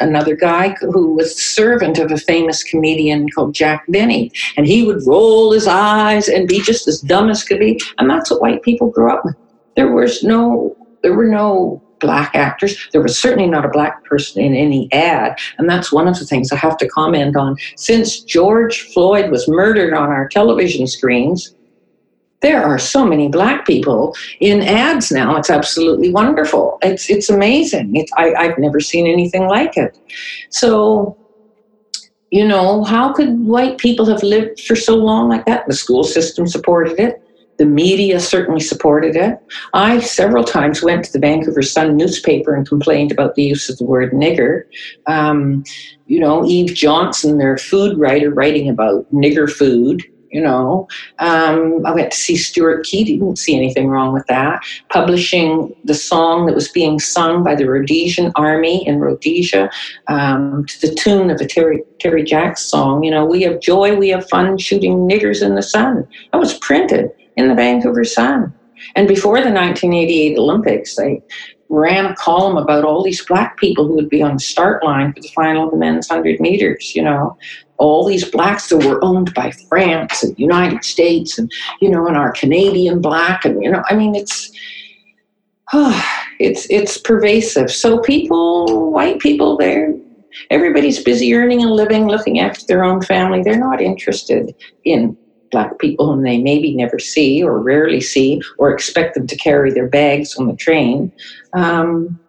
[0.00, 4.32] another guy who was the servant of a famous comedian called Jack Benny.
[4.56, 7.80] And he would roll his eyes and be just as dumb as could be.
[7.98, 9.36] And that's what white people grew up with.
[9.76, 12.88] There was no, there were no black actors.
[12.92, 15.38] There was certainly not a black person in any ad.
[15.58, 17.56] And that's one of the things I have to comment on.
[17.76, 21.54] Since George Floyd was murdered on our television screens,
[22.40, 25.36] there are so many black people in ads now.
[25.36, 26.78] It's absolutely wonderful.
[26.82, 27.96] It's it's amazing.
[27.96, 29.98] It's, I, I've never seen anything like it.
[30.48, 31.16] So,
[32.30, 35.66] you know, how could white people have lived for so long like that?
[35.66, 37.22] The school system supported it.
[37.58, 39.38] The media certainly supported it.
[39.74, 43.76] I several times went to the Vancouver Sun newspaper and complained about the use of
[43.76, 44.62] the word nigger.
[45.06, 45.64] Um,
[46.06, 50.88] you know, Eve Johnson, their food writer, writing about nigger food you know.
[51.18, 54.62] Um, I went to see Stuart Keate, didn't see anything wrong with that.
[54.88, 59.70] Publishing the song that was being sung by the Rhodesian army in Rhodesia
[60.08, 63.96] um, to the tune of a Terry, Terry Jacks song, you know, we have joy,
[63.96, 66.06] we have fun shooting niggers in the sun.
[66.32, 68.52] That was printed in the Vancouver Sun.
[68.96, 71.22] And before the 1988 Olympics, they
[71.68, 75.12] ran a column about all these black people who would be on the start line
[75.12, 77.36] for the final of the men's 100 meters, you know
[77.80, 82.16] all these blacks that were owned by France and United States and you know and
[82.16, 84.52] our Canadian black and you know I mean it's
[85.72, 86.06] oh,
[86.40, 87.70] it's it's pervasive.
[87.70, 89.94] So people, white people, they're
[90.50, 93.42] everybody's busy earning and living, looking after their own family.
[93.42, 95.16] They're not interested in
[95.50, 99.72] black people whom they maybe never see or rarely see or expect them to carry
[99.72, 101.12] their bags on the train.
[101.54, 102.20] Um,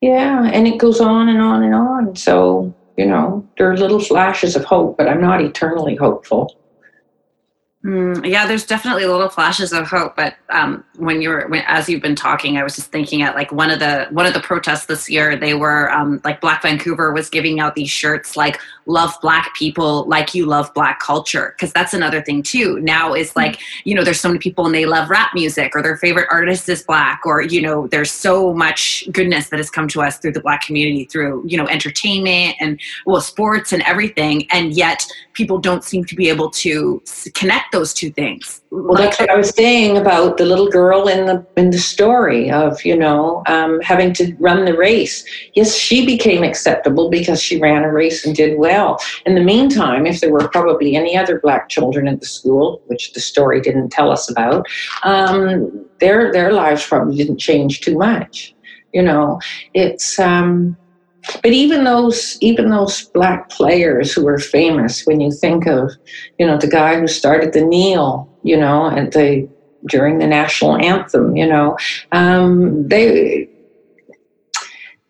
[0.00, 2.14] yeah, and it goes on and on and on.
[2.14, 6.56] So you know, there are little flashes of hope, but I'm not eternally hopeful.
[7.86, 11.88] Mm, yeah, there's definitely little flashes of hope, but um, when you were when, as
[11.88, 14.40] you've been talking, I was just thinking at like one of the one of the
[14.40, 15.36] protests this year.
[15.36, 20.04] They were um, like Black Vancouver was giving out these shirts like "Love Black People
[20.08, 22.80] like you love Black culture" because that's another thing too.
[22.80, 23.36] Now is mm.
[23.36, 26.26] like you know there's so many people and they love rap music or their favorite
[26.28, 30.18] artist is black or you know there's so much goodness that has come to us
[30.18, 35.06] through the black community through you know entertainment and well sports and everything, and yet
[35.34, 37.00] people don't seem to be able to
[37.34, 38.62] connect those two things.
[38.70, 42.50] Well, that's what I was saying about the little girl in the in the story
[42.50, 45.24] of you know um, having to run the race.
[45.54, 48.98] Yes, she became acceptable because she ran a race and did well.
[49.26, 53.12] In the meantime, if there were probably any other black children at the school, which
[53.12, 54.66] the story didn't tell us about,
[55.02, 58.54] um, their their lives probably didn't change too much.
[58.92, 59.38] You know,
[59.74, 60.18] it's.
[60.18, 60.76] Um,
[61.42, 65.90] but even those even those black players who were famous when you think of
[66.38, 69.48] you know the guy who started the kneel you know and the
[69.88, 71.76] during the national anthem you know
[72.12, 73.48] um, they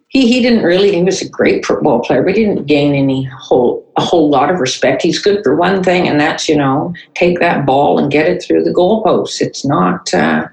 [0.08, 3.24] he, he didn't really he was a great football player but he didn't gain any
[3.24, 5.02] whole a whole lot of respect.
[5.02, 8.42] He's good for one thing and that's you know take that ball and get it
[8.42, 10.48] through the goalpost it's not uh,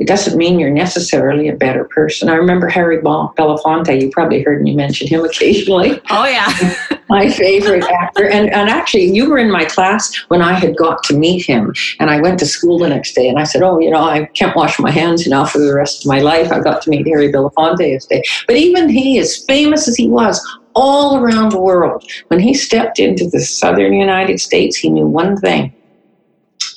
[0.00, 2.28] it doesn't mean you're necessarily a better person.
[2.28, 4.00] I remember Harry Belafonte.
[4.00, 6.00] You probably heard me mention him occasionally.
[6.10, 6.74] Oh yeah,
[7.08, 8.28] my favorite actor.
[8.28, 11.72] And and actually, you were in my class when I had got to meet him,
[12.00, 14.24] and I went to school the next day, and I said, "Oh, you know, I
[14.34, 17.06] can't wash my hands now for the rest of my life." I got to meet
[17.06, 18.24] Harry Belafonte yesterday.
[18.48, 22.98] But even he, as famous as he was, all around the world, when he stepped
[22.98, 25.72] into the southern United States, he knew one thing: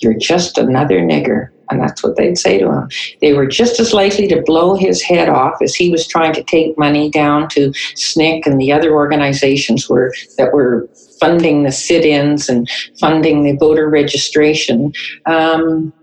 [0.01, 2.89] you're just another nigger and that's what they'd say to him.
[3.22, 6.43] They were just as likely to blow his head off as he was trying to
[6.43, 10.89] take money down to SNCC and the other organizations were, that were
[11.20, 14.93] funding the sit ins and funding the voter registration.
[15.26, 15.93] Um,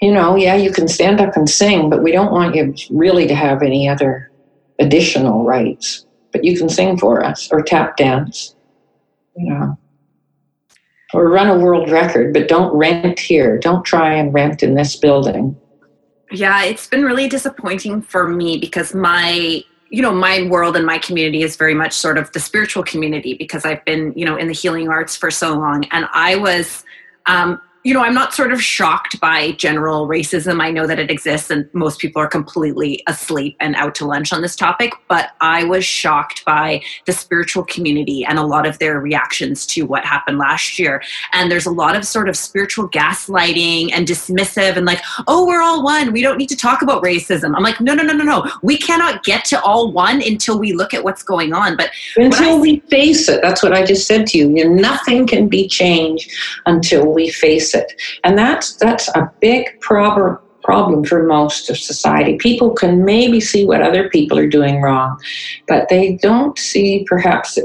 [0.00, 3.26] you know, yeah, you can stand up and sing, but we don't want you really
[3.26, 4.30] to have any other
[4.78, 6.06] additional rights.
[6.32, 8.56] But you can sing for us or tap dance,
[9.36, 9.78] you know
[11.14, 13.58] or run a world record, but don't rent here.
[13.58, 15.56] Don't try and rent in this building.
[16.30, 20.98] Yeah, it's been really disappointing for me because my you know my world and my
[20.98, 24.48] community is very much sort of the spiritual community because I've been you know in
[24.48, 26.82] the healing arts for so long and I was
[27.26, 30.62] um, you know, I'm not sort of shocked by general racism.
[30.62, 34.32] I know that it exists and most people are completely asleep and out to lunch
[34.32, 38.78] on this topic, but I was shocked by the spiritual community and a lot of
[38.78, 41.02] their reactions to what happened last year.
[41.34, 45.60] And there's a lot of sort of spiritual gaslighting and dismissive and like, oh, we're
[45.60, 46.10] all one.
[46.10, 47.54] We don't need to talk about racism.
[47.54, 48.50] I'm like, no, no, no, no, no.
[48.62, 51.76] We cannot get to all one until we look at what's going on.
[51.76, 54.56] But until we face it, that's what I just said to you.
[54.56, 56.32] you nothing can be changed
[56.64, 57.92] until we face it.
[58.24, 62.36] And that's that's a big problem problem for most of society.
[62.38, 65.20] People can maybe see what other people are doing wrong,
[65.68, 67.58] but they don't see perhaps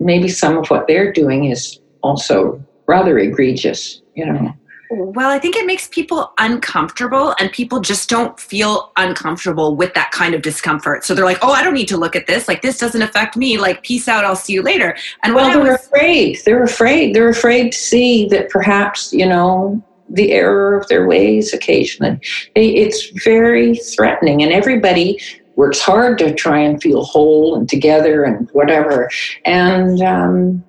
[0.00, 4.52] maybe some of what they're doing is also rather egregious, you know.
[4.90, 10.10] Well, I think it makes people uncomfortable, and people just don't feel uncomfortable with that
[10.12, 11.04] kind of discomfort.
[11.04, 12.48] So they're like, "Oh, I don't need to look at this.
[12.48, 13.58] Like this doesn't affect me.
[13.58, 14.24] Like peace out.
[14.24, 16.38] I'll see you later." And well, they're was- afraid.
[16.44, 17.14] They're afraid.
[17.14, 22.20] They're afraid to see that perhaps you know the error of their ways occasionally.
[22.54, 25.20] It's very threatening, and everybody
[25.56, 29.10] works hard to try and feel whole and together and whatever.
[29.44, 30.64] And um,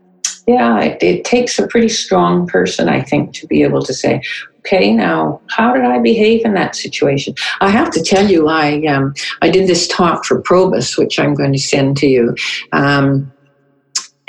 [0.48, 4.24] yeah, it, it takes a pretty strong person, I think, to be able to say,
[4.60, 7.36] okay, now how did I behave in that situation?
[7.60, 11.34] I have to tell you, I um, I did this talk for Probus, which I'm
[11.34, 12.34] going to send to you,
[12.72, 13.32] um,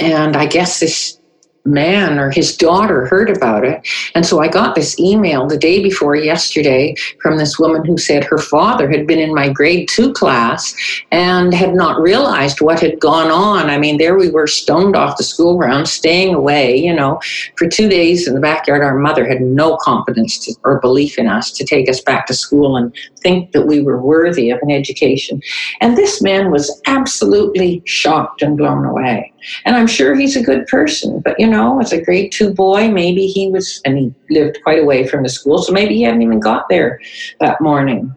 [0.01, 1.18] and I guess this
[1.69, 3.87] man or his daughter heard about it.
[4.15, 8.25] And so I got this email the day before yesterday from this woman who said
[8.25, 10.75] her father had been in my grade two class
[11.13, 13.71] and had not realized what had gone on.
[13.71, 17.21] I mean, there we were stoned off the school grounds, staying away, you know,
[17.57, 18.83] for two days in the backyard.
[18.83, 22.35] Our mother had no confidence to, or belief in us to take us back to
[22.35, 25.43] school and think that we were worthy of an education.
[25.81, 29.33] And this man was absolutely shocked and blown away.
[29.65, 32.89] And I'm sure he's a good person, but you know, as a grade two boy,
[32.91, 36.23] maybe he was, and he lived quite away from the school, so maybe he hadn't
[36.23, 37.01] even got there
[37.41, 38.15] that morning.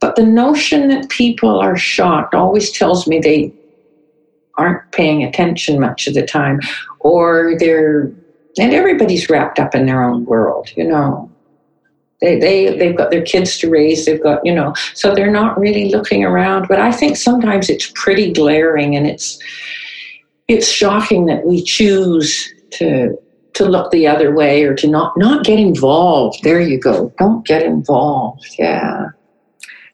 [0.00, 3.52] But the notion that people are shocked always tells me they
[4.56, 6.60] aren't paying attention much of the time,
[7.00, 8.12] or they're,
[8.58, 11.30] and everybody's wrapped up in their own world, you know.
[12.20, 15.58] They, they, they've got their kids to raise, they've got, you know, so they're not
[15.58, 16.68] really looking around.
[16.68, 19.38] But I think sometimes it's pretty glaring and it's,
[20.50, 23.16] it's shocking that we choose to
[23.52, 26.42] to look the other way or to not not get involved.
[26.42, 27.12] There you go.
[27.18, 28.46] Don't get involved.
[28.58, 29.08] Yeah.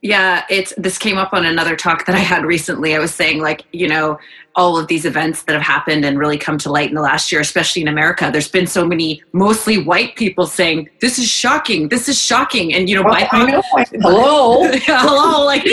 [0.02, 2.94] Yeah, it's this came up on another talk that I had recently.
[2.94, 4.18] I was saying like, you know,
[4.56, 7.30] all of these events that have happened and really come to light in the last
[7.30, 11.88] year, especially in America, there's been so many mostly white people saying, This is shocking,
[11.88, 12.74] this is shocking.
[12.74, 13.62] And, you know, well, know.
[14.00, 14.62] hello.
[14.88, 15.44] yeah, hello.
[15.44, 15.64] Like,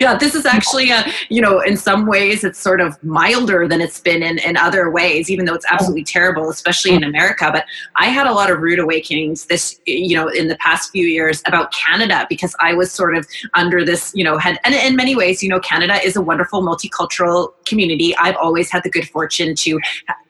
[0.00, 3.80] yeah, this is actually a, you know, in some ways it's sort of milder than
[3.80, 7.48] it's been in, in other ways, even though it's absolutely terrible, especially in America.
[7.52, 7.64] But
[7.96, 11.42] I had a lot of rude awakenings this, you know, in the past few years
[11.46, 15.14] about Canada because I was sort of under this, you know, had, and in many
[15.14, 17.99] ways, you know, Canada is a wonderful multicultural community.
[18.18, 19.78] I've always had the good fortune to,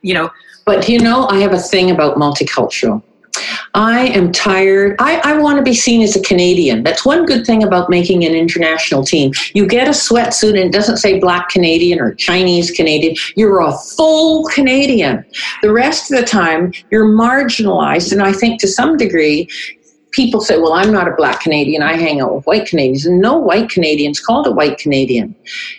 [0.02, 0.30] you know.
[0.66, 3.02] But you know, I have a thing about multicultural.
[3.74, 4.96] I am tired.
[4.98, 6.82] I, I want to be seen as a Canadian.
[6.82, 9.32] That's one good thing about making an international team.
[9.54, 13.14] You get a sweatsuit and it doesn't say black Canadian or Chinese Canadian.
[13.36, 15.24] You're a full Canadian.
[15.62, 18.12] The rest of the time, you're marginalized.
[18.12, 19.48] And I think to some degree,
[20.10, 21.82] people say, well, I'm not a black Canadian.
[21.82, 23.06] I hang out with white Canadians.
[23.06, 25.34] And no white Canadian's called a white Canadian.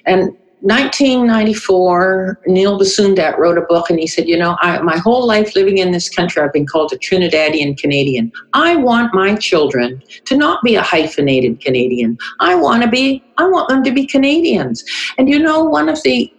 [0.06, 5.26] And 1994, Neil Bissoondath wrote a book and he said, You know, I, my whole
[5.26, 8.32] life living in this country, I've been called a Trinidadian Canadian.
[8.54, 12.16] I want my children to not be a hyphenated Canadian.
[12.40, 14.84] I want to be, I want them to be Canadians.
[15.18, 16.32] And you know, one of the,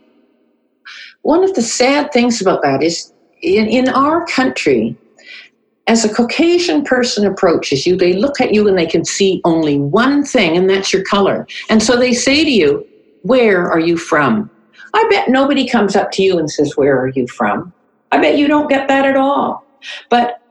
[1.23, 3.13] one of the sad things about that is
[3.43, 4.97] in, in our country,
[5.89, 9.81] as a Caucasian person approaches you, they look at you and they can see only
[9.81, 11.45] one thing, and that's your color.
[11.69, 12.87] And so they say to you,
[13.23, 14.51] where are you from?
[14.95, 17.73] I bet nobody comes up to you and says, Where are you from?
[18.11, 19.65] I bet you don't get that at all.
[20.11, 20.43] But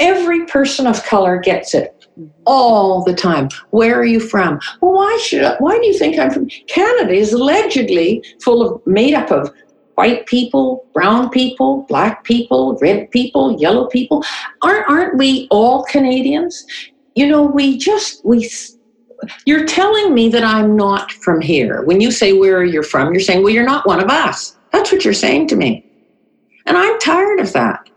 [0.00, 2.28] every person of color gets it mm-hmm.
[2.44, 3.48] all the time.
[3.70, 4.60] Where are you from?
[4.80, 6.48] Well, why should I, why do you think I'm from?
[6.68, 9.50] Canada is allegedly full of made up of
[9.94, 14.22] white people, brown people, black people, red people, yellow people.
[14.62, 16.66] Aren't aren't we all Canadians?
[17.14, 18.50] You know, we just we
[19.44, 21.82] you're telling me that I'm not from here.
[21.82, 24.56] When you say where you're from, you're saying, well, you're not one of us.
[24.72, 25.84] That's what you're saying to me.
[26.66, 27.88] And I'm tired of that.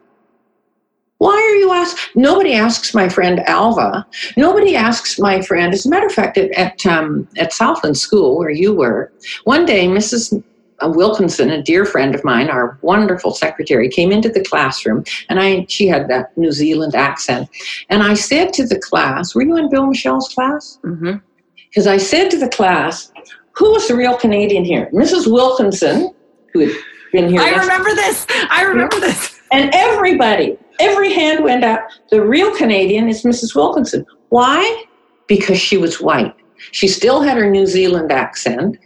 [1.18, 2.22] Why are you asking?
[2.22, 4.08] Nobody asks my friend Alva.
[4.38, 5.74] Nobody asks my friend.
[5.74, 9.12] As a matter of fact, at at, um, at Southland School, where you were,
[9.44, 10.42] one day Mrs.
[10.84, 15.66] Wilkinson, a dear friend of mine, our wonderful secretary, came into the classroom, and I
[15.68, 17.50] she had that New Zealand accent,
[17.90, 21.90] and I said to the class, "Were you in Bill Michelle's class?" Because mm-hmm.
[21.90, 23.12] I said to the class,
[23.54, 25.32] "Who was the real Canadian here?" Mrs.
[25.32, 26.14] Wilkinson,
[26.54, 26.72] who had
[27.12, 27.42] been here.
[27.42, 28.26] I remember this.
[28.50, 29.40] I remember this.
[29.52, 31.88] And everybody, every hand went up.
[32.12, 33.56] The real Canadian is Mrs.
[33.56, 34.06] Wilkinson.
[34.30, 34.84] Why?
[35.28, 36.36] Because she was white.
[36.72, 38.78] She still had her New Zealand accent.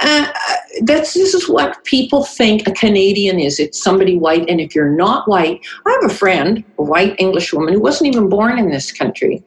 [0.00, 0.26] Uh,
[0.82, 3.58] that's this is what people think a Canadian is.
[3.58, 7.52] It's somebody white, and if you're not white, I have a friend, a white English
[7.52, 9.42] woman who wasn't even born in this country.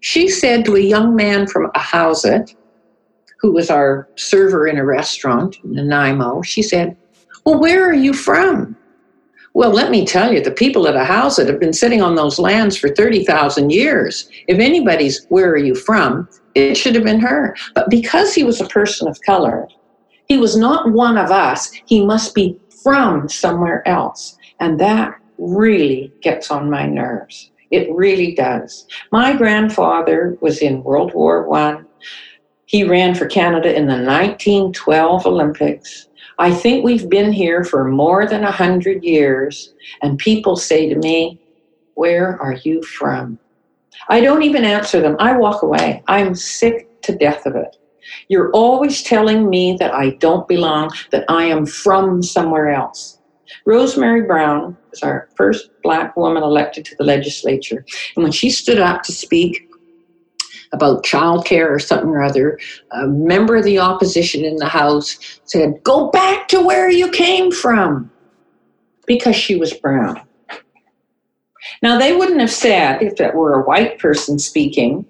[0.00, 2.54] She said to a young man from Ahousaht,
[3.40, 6.96] who was our server in a restaurant in Nanaimo, she said,
[7.44, 8.76] "Well, where are you from?"
[9.58, 12.76] Well, let me tell you, the people at Ahousaht have been sitting on those lands
[12.76, 14.30] for 30,000 years.
[14.46, 16.28] If anybody's, where are you from?
[16.54, 17.56] It should have been her.
[17.74, 19.66] But because he was a person of color,
[20.28, 21.72] he was not one of us.
[21.86, 24.38] He must be from somewhere else.
[24.60, 27.50] And that really gets on my nerves.
[27.72, 28.86] It really does.
[29.10, 31.84] My grandfather was in World War One.
[32.66, 36.07] He ran for Canada in the 1912 Olympics.
[36.40, 40.94] I think we've been here for more than a hundred years, and people say to
[40.96, 41.40] me,
[41.94, 43.38] Where are you from?
[44.08, 45.16] I don't even answer them.
[45.18, 46.02] I walk away.
[46.06, 47.76] I'm sick to death of it.
[48.28, 53.18] You're always telling me that I don't belong, that I am from somewhere else.
[53.66, 57.84] Rosemary Brown was our first black woman elected to the legislature.
[58.14, 59.67] And when she stood up to speak
[60.72, 62.58] about childcare or something or other,
[62.92, 67.50] a member of the opposition in the House said, Go back to where you came
[67.50, 68.10] from,
[69.06, 70.20] because she was brown.
[71.82, 75.04] Now, they wouldn't have said, if it were a white person speaking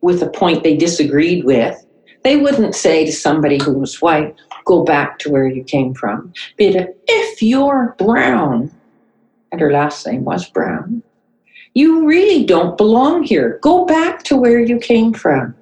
[0.00, 1.84] with a point they disagreed with,
[2.22, 4.34] they wouldn't say to somebody who was white,
[4.64, 6.32] go back to where you came from.
[6.58, 8.70] But if you're brown,
[9.52, 11.02] and her last name was Brown,
[11.76, 13.58] you really don't belong here.
[13.60, 15.54] Go back to where you came from.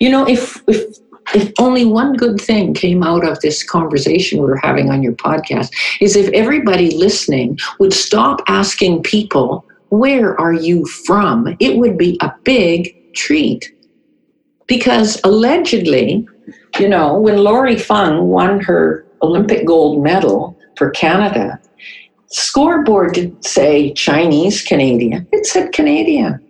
[0.00, 0.96] You know, if, if
[1.34, 5.70] if only one good thing came out of this conversation we're having on your podcast
[6.00, 11.56] is if everybody listening would stop asking people, Where are you from?
[11.60, 13.70] It would be a big treat
[14.66, 16.26] because allegedly,
[16.78, 21.60] you know, when Lori Fung won her Olympic gold medal for Canada,
[22.28, 26.42] scoreboard didn't say Chinese Canadian, it said Canadian.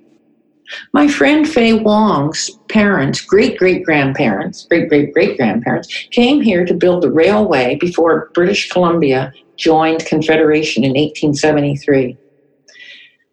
[0.93, 6.75] My friend Faye Wong's parents, great great grandparents, great great great grandparents, came here to
[6.75, 12.17] build the railway before British Columbia joined Confederation in 1873.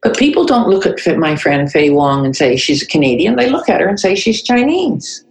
[0.01, 3.35] But people don't look at my friend Faye Wong and say she's a Canadian.
[3.35, 5.25] They look at her and say she's Chinese.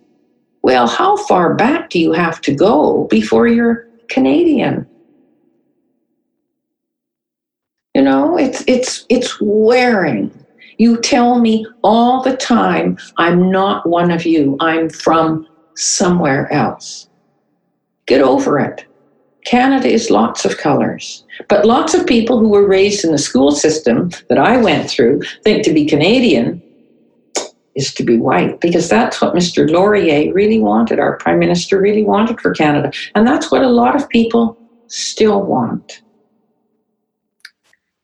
[0.62, 4.86] Well, how far back do you have to go before you're Canadian?
[7.94, 10.30] You know, it's it's it's wearing.
[10.78, 14.56] You tell me all the time, I'm not one of you.
[14.60, 17.08] I'm from somewhere else.
[18.06, 18.86] Get over it.
[19.44, 21.24] Canada is lots of colors.
[21.48, 25.20] But lots of people who were raised in the school system that I went through
[25.44, 26.62] think to be Canadian
[27.74, 29.68] is to be white because that's what Mr.
[29.68, 32.92] Laurier really wanted, our Prime Minister really wanted for Canada.
[33.14, 36.02] And that's what a lot of people still want.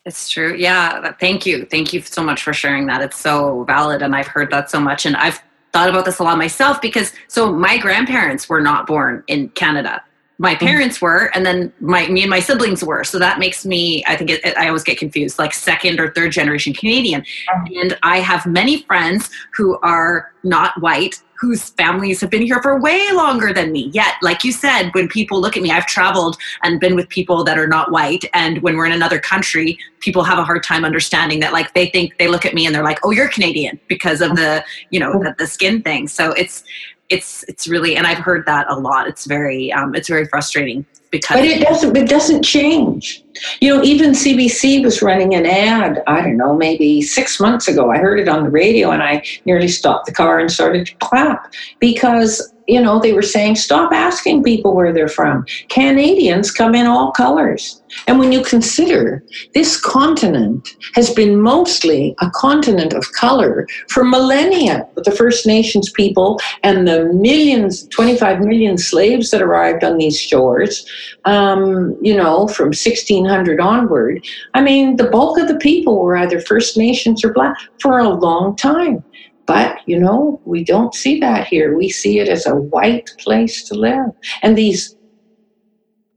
[0.05, 0.55] It's true.
[0.55, 1.13] Yeah.
[1.21, 1.67] Thank you.
[1.67, 3.03] Thank you so much for sharing that.
[3.03, 4.01] It's so valid.
[4.03, 5.05] And I've heard that so much.
[5.05, 5.43] And I've
[5.73, 10.03] thought about this a lot myself because so my grandparents were not born in Canada
[10.39, 10.67] my mm-hmm.
[10.67, 13.05] parents were and then my me and my siblings were.
[13.05, 16.13] So that makes me i think it, it, i always get confused like second or
[16.13, 17.23] third generation canadian.
[17.23, 17.81] Mm-hmm.
[17.81, 22.81] and i have many friends who are not white whose families have been here for
[22.81, 23.91] way longer than me.
[23.95, 27.45] Yet like you said when people look at me i've traveled and been with people
[27.45, 28.25] that are not white.
[28.35, 31.87] And when we're in another country people have a hard time understanding that like they
[31.89, 35.01] think they look at me and they're like oh you're canadian because of the you
[35.01, 36.09] know the, the skin thing.
[36.09, 36.65] So it's
[37.09, 39.09] it's it's really and I've heard that a lot.
[39.09, 43.25] It's very um, it's very frustrating because but it doesn't it doesn't change.
[43.61, 46.03] You know, even CBC was running an ad.
[46.07, 47.91] I don't know, maybe six months ago.
[47.91, 50.95] I heard it on the radio, and I nearly stopped the car and started to
[50.97, 55.45] clap because you know, they were saying, stop asking people where they're from.
[55.71, 57.83] Canadians come in all colors.
[58.07, 64.87] And when you consider this continent has been mostly a continent of color for millennia
[64.95, 70.21] with the First Nations people and the millions, 25 million slaves that arrived on these
[70.21, 70.87] shores,
[71.25, 74.27] um, you know, from 1600 onward.
[74.53, 78.11] I mean, the bulk of the people were either First Nations or Black for a
[78.11, 79.03] long time.
[79.49, 81.77] But, you know, we don't see that here.
[81.77, 84.11] We see it as a white place to live.
[84.43, 84.95] And these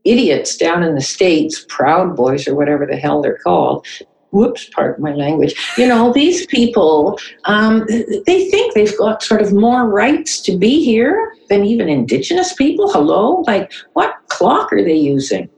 [0.04, 3.86] idiots down in the States, Proud Boys or whatever the hell they're called,
[4.32, 7.86] whoops, pardon my language, you know, these people, um,
[8.26, 12.92] they think they've got sort of more rights to be here than even indigenous people.
[12.92, 13.42] Hello?
[13.46, 15.48] Like, what clock are they using?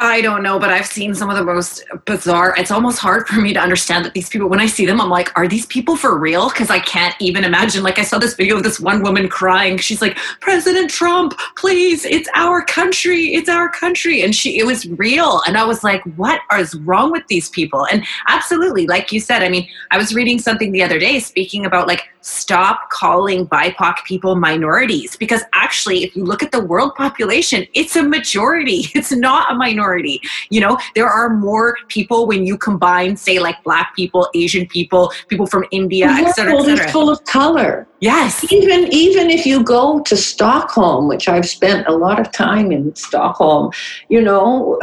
[0.00, 2.54] I don't know, but I've seen some of the most bizarre.
[2.56, 5.10] It's almost hard for me to understand that these people, when I see them, I'm
[5.10, 6.50] like, are these people for real?
[6.50, 7.82] Because I can't even imagine.
[7.82, 9.76] Like, I saw this video of this one woman crying.
[9.76, 14.22] She's like, President Trump, please, it's our country, it's our country.
[14.22, 15.42] And she, it was real.
[15.48, 17.84] And I was like, what is wrong with these people?
[17.86, 21.66] And absolutely, like you said, I mean, I was reading something the other day speaking
[21.66, 26.94] about like, stop calling BIPOC people minorities because actually, if you look at the world
[26.94, 28.86] population, it's a majority.
[28.98, 30.20] It's not a minority.
[30.50, 35.12] You know, there are more people when you combine, say, like Black people, Asian people,
[35.28, 36.90] people from India, etc., etc.
[36.90, 37.86] full of color.
[38.00, 38.50] Yes.
[38.52, 42.94] Even even if you go to Stockholm, which I've spent a lot of time in
[42.96, 43.70] Stockholm,
[44.08, 44.80] you know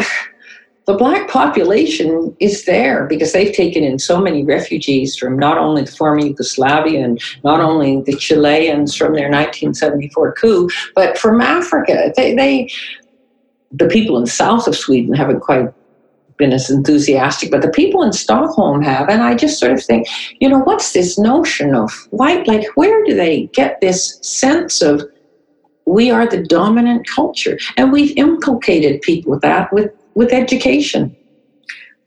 [0.85, 5.83] the black population is there because they've taken in so many refugees from not only
[5.83, 12.13] the former Yugoslavia and not only the Chileans from their 1974 coup, but from Africa.
[12.15, 12.71] They, they
[13.71, 15.73] the people in the south of Sweden haven't quite
[16.37, 19.09] been as enthusiastic, but the people in Stockholm have.
[19.09, 20.07] And I just sort of think,
[20.39, 22.47] you know, what's this notion of white?
[22.47, 25.01] Like, where do they get this sense of
[25.85, 27.57] we are the dominant culture?
[27.77, 31.15] And we've inculcated people with that with with education.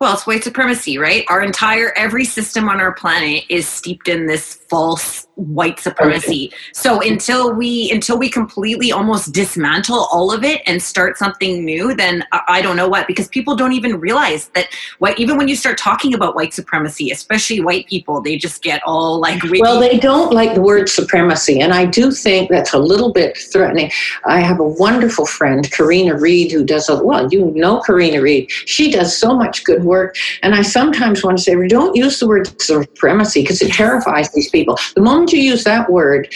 [0.00, 1.24] Well, it's white supremacy, right?
[1.28, 6.52] Our entire every system on our planet is steeped in this false white supremacy.
[6.72, 11.94] So until we until we completely almost dismantle all of it and start something new,
[11.94, 14.66] then I don't know what because people don't even realize that
[14.98, 18.82] what even when you start talking about white supremacy, especially white people, they just get
[18.84, 22.78] all like Well, they don't like the word supremacy and I do think that's a
[22.78, 23.92] little bit threatening.
[24.24, 28.50] I have a wonderful friend, Karina Reed, who does a well, you know Karina Reed.
[28.50, 32.26] She does so much good work and I sometimes want to say don't use the
[32.26, 34.76] word supremacy because it terrifies these people.
[34.96, 36.32] The moment you use that word,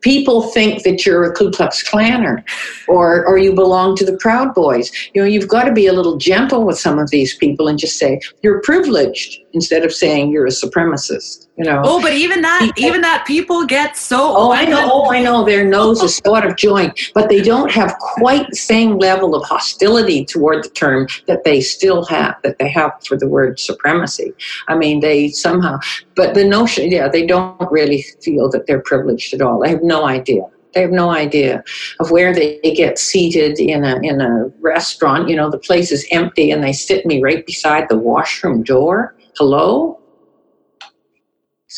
[0.00, 2.42] people think that you're a Ku Klux Klaner
[2.86, 4.90] or, or you belong to the Proud Boys.
[5.14, 7.78] You know, you've got to be a little gentle with some of these people and
[7.78, 11.47] just say, you're privileged instead of saying you're a supremacist.
[11.58, 11.82] You know.
[11.84, 14.36] Oh, but even that, even that, people get so.
[14.36, 14.88] Oh, I know.
[14.90, 15.44] Oh, I know.
[15.44, 19.34] Their nose is so out of joint, but they don't have quite the same level
[19.34, 23.58] of hostility toward the term that they still have, that they have for the word
[23.58, 24.32] supremacy.
[24.68, 25.80] I mean, they somehow,
[26.14, 29.58] but the notion, yeah, they don't really feel that they're privileged at all.
[29.60, 30.42] They have no idea.
[30.74, 31.64] They have no idea
[31.98, 35.28] of where they get seated in a in a restaurant.
[35.28, 39.16] You know, the place is empty, and they sit me right beside the washroom door.
[39.36, 39.98] Hello,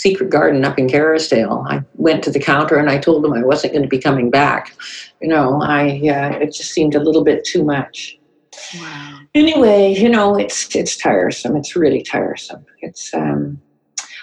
[0.01, 1.67] Secret Garden up in Kerrisdale.
[1.71, 4.31] I went to the counter and I told them I wasn't going to be coming
[4.31, 4.75] back.
[5.21, 8.19] You know, I uh, it just seemed a little bit too much.
[8.81, 9.21] Wow.
[9.35, 11.55] Anyway, you know, it's it's tiresome.
[11.55, 12.65] It's really tiresome.
[12.81, 13.61] It's um,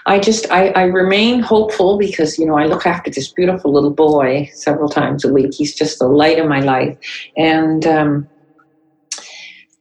[0.07, 3.93] I just I, I remain hopeful because you know I look after this beautiful little
[3.93, 5.53] boy several times a week.
[5.53, 6.97] He's just the light of my life,
[7.38, 8.28] and um,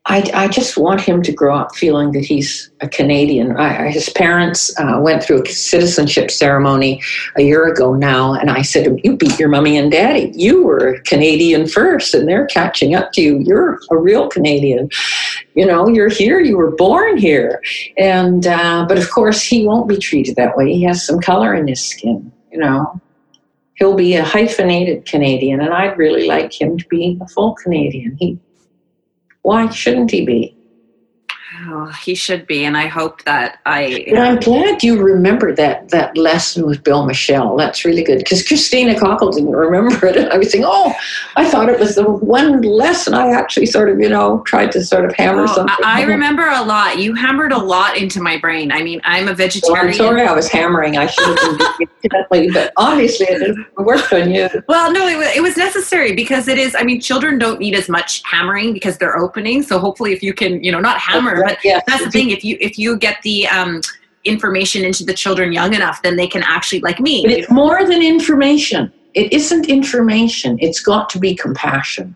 [0.08, 3.56] I, I, just want him to grow up feeling that he's a Canadian.
[3.56, 7.02] I, his parents uh, went through a citizenship ceremony
[7.36, 10.30] a year ago now, and I said, You beat your mommy and daddy.
[10.32, 13.38] You were Canadian first, and they're catching up to you.
[13.40, 14.90] You're a real Canadian.
[15.54, 17.60] You know, you're here, you were born here.
[17.98, 20.72] And, uh, but of course, he won't be treated that way.
[20.72, 23.00] He has some color in his skin, you know.
[23.74, 28.16] He'll be a hyphenated Canadian, and I'd really like him to be a full Canadian.
[28.18, 28.38] He
[29.46, 30.55] why shouldn't he be?
[31.68, 34.04] Oh, he should be, and I hope that I.
[34.08, 37.56] But I'm glad you remember that that lesson with Bill Michelle.
[37.56, 40.16] That's really good because Christina Cockle didn't remember it.
[40.16, 40.94] And I was saying, oh,
[41.36, 44.84] I thought it was the one lesson I actually sort of, you know, tried to
[44.84, 45.84] sort of hammer oh, something.
[45.84, 46.98] I, I remember a lot.
[46.98, 48.72] You hammered a lot into my brain.
[48.72, 49.78] I mean, I'm a vegetarian.
[49.78, 50.96] Well, I'm sorry, I was hammering.
[50.96, 54.48] I should have been gently, but obviously it didn't work on you.
[54.68, 56.74] Well, no, it it was necessary because it is.
[56.74, 59.62] I mean, children don't need as much hammering because they're opening.
[59.62, 61.82] So hopefully, if you can, you know, not hammer, but yes.
[61.86, 62.30] that's the thing.
[62.30, 63.80] If you if you get the um,
[64.24, 67.22] information into the children young enough, then they can actually like me.
[67.22, 68.92] But it's more than information.
[69.14, 70.58] It isn't information.
[70.60, 72.14] It's got to be compassion.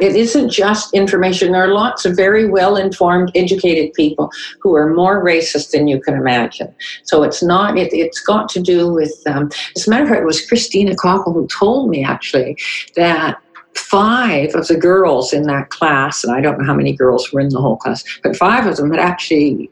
[0.00, 1.52] It isn't just information.
[1.52, 6.00] There are lots of very well informed, educated people who are more racist than you
[6.00, 6.72] can imagine.
[7.02, 10.22] So it's not, it, has got to do with, um, as a matter of fact,
[10.22, 12.56] it was Christina Cockle who told me actually
[12.94, 13.42] that
[13.78, 17.40] five of the girls in that class, and I don't know how many girls were
[17.40, 19.70] in the whole class, but five of them had actually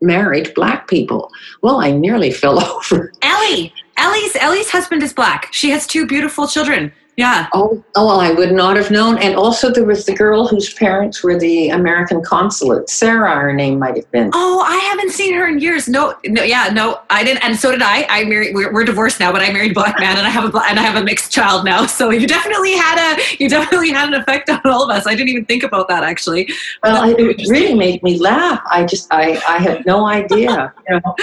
[0.00, 1.30] married black people.
[1.62, 3.12] Well, I nearly fell over.
[3.22, 5.48] Ellie, Ellie's Ellie's husband is black.
[5.52, 6.92] She has two beautiful children.
[7.16, 7.48] Yeah.
[7.52, 9.18] Oh, oh, well, I would not have known.
[9.18, 12.90] And also, there was the girl whose parents were the American consulate.
[12.90, 14.30] Sarah, her name might have been.
[14.34, 15.88] Oh, I haven't seen her in years.
[15.88, 17.44] No, no, yeah, no, I didn't.
[17.44, 18.04] And so did I.
[18.10, 18.54] I married.
[18.54, 20.78] We're, we're divorced now, but I married a black man, and I have a and
[20.78, 21.86] I have a mixed child now.
[21.94, 25.06] So you definitely had a you definitely had an effect on all of us.
[25.06, 26.50] I didn't even think about that actually.
[26.82, 28.60] Well, it really made me laugh.
[28.68, 30.74] I just I I had no idea.
[30.88, 31.16] You know?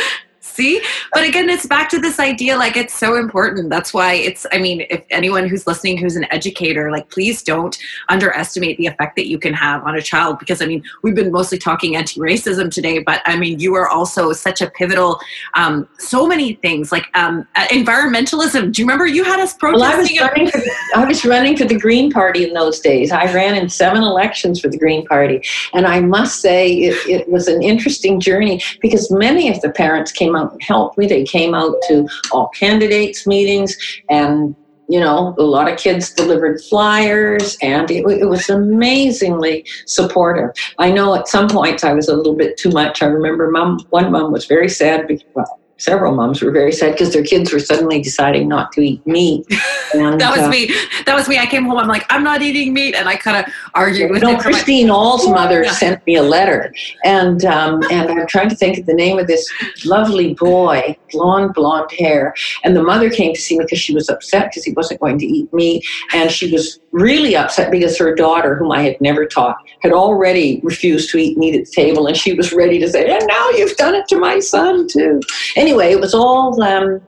[0.61, 0.79] See?
[1.11, 3.71] But again, it's back to this idea like it's so important.
[3.71, 7.75] That's why it's, I mean, if anyone who's listening who's an educator, like please don't
[8.09, 11.31] underestimate the effect that you can have on a child because I mean, we've been
[11.31, 15.19] mostly talking anti racism today, but I mean, you are also such a pivotal,
[15.55, 18.71] um, so many things like um, uh, environmentalism.
[18.71, 19.81] Do you remember you had us protesting?
[19.81, 22.79] Well, I, was running for the, I was running for the Green Party in those
[22.79, 23.11] days.
[23.11, 25.43] I ran in seven elections for the Green Party.
[25.73, 30.11] And I must say, it, it was an interesting journey because many of the parents
[30.11, 31.07] came out helped me.
[31.07, 33.77] They came out to all candidates meetings
[34.09, 34.55] and
[34.91, 40.49] you know, a lot of kids delivered flyers, and it, it, was amazingly supportive.
[40.79, 43.01] I know at some points I was a little bit too much.
[43.01, 46.91] I remember mom, one mom was very sad because, well, several moms were very sad
[46.91, 49.45] because their kids were suddenly deciding not to eat meat.
[49.93, 50.73] And, that was uh, me.
[51.05, 51.37] That was me.
[51.37, 51.77] I came home.
[51.77, 54.21] I'm like, I'm not eating meat, and I kind of argued with.
[54.21, 55.71] No, Christine All's mother yeah.
[55.73, 56.73] sent me a letter,
[57.03, 59.45] and um, and I'm trying to think of the name of this
[59.83, 64.09] lovely boy, blonde, blonde hair, and the mother came to see me because she was
[64.09, 68.15] upset because he wasn't going to eat meat, and she was really upset because her
[68.15, 72.07] daughter, whom I had never taught, had already refused to eat meat at the table,
[72.07, 75.19] and she was ready to say, "And now you've done it to my son too."
[75.57, 76.61] Anyway, it was all.
[76.61, 77.01] Um,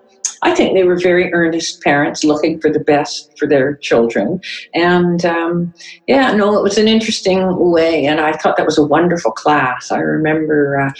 [0.44, 4.42] I think they were very earnest parents looking for the best for their children.
[4.74, 5.74] And um,
[6.08, 8.06] yeah, no, it was an interesting way.
[8.06, 9.90] And I thought that was a wonderful class.
[9.90, 10.92] I remember uh,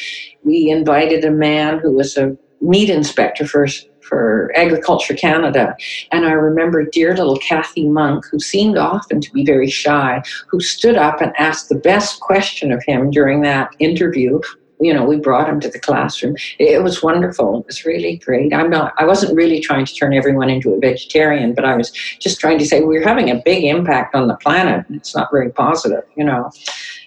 [0.44, 3.68] we invited a man who was a meat inspector for
[4.02, 5.76] for Agriculture Canada.
[6.12, 10.60] And I remember dear little Kathy Monk, who seemed often to be very shy, who
[10.60, 14.40] stood up and asked the best question of him during that interview,
[14.84, 16.36] you know, we brought him to the classroom.
[16.60, 17.60] It was wonderful.
[17.60, 18.54] It was really great.
[18.54, 21.92] I'm not, I wasn't really trying to turn everyone into a vegetarian, but I was
[22.20, 24.86] just trying to say we're having a big impact on the planet.
[24.90, 26.52] It's not very positive, you know.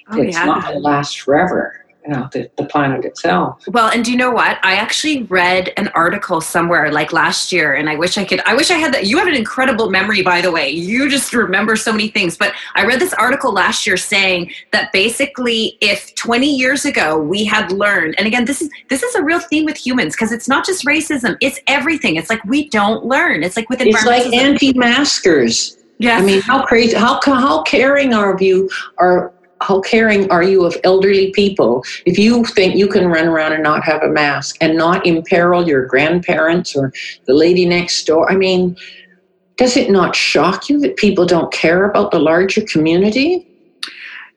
[0.09, 0.45] Oh, it's yeah.
[0.45, 1.86] not going to last forever.
[2.07, 3.63] You know the, the planet itself.
[3.69, 4.59] Well and do you know what?
[4.63, 8.55] I actually read an article somewhere like last year and i wish i could i
[8.55, 10.71] wish i had that you have an incredible memory by the way.
[10.71, 12.37] You just remember so many things.
[12.37, 17.45] But i read this article last year saying that basically if 20 years ago we
[17.45, 20.49] had learned and again this is this is a real theme with humans because it's
[20.49, 22.17] not just racism it's everything.
[22.17, 23.43] It's like we don't learn.
[23.43, 25.79] It's like with it's like anti-maskers.
[25.99, 30.65] Yeah i mean how crazy how how caring are you are how caring are you
[30.65, 34.57] of elderly people if you think you can run around and not have a mask
[34.61, 36.93] and not imperil your grandparents or
[37.27, 38.31] the lady next door?
[38.31, 38.77] I mean,
[39.57, 43.47] does it not shock you that people don't care about the larger community?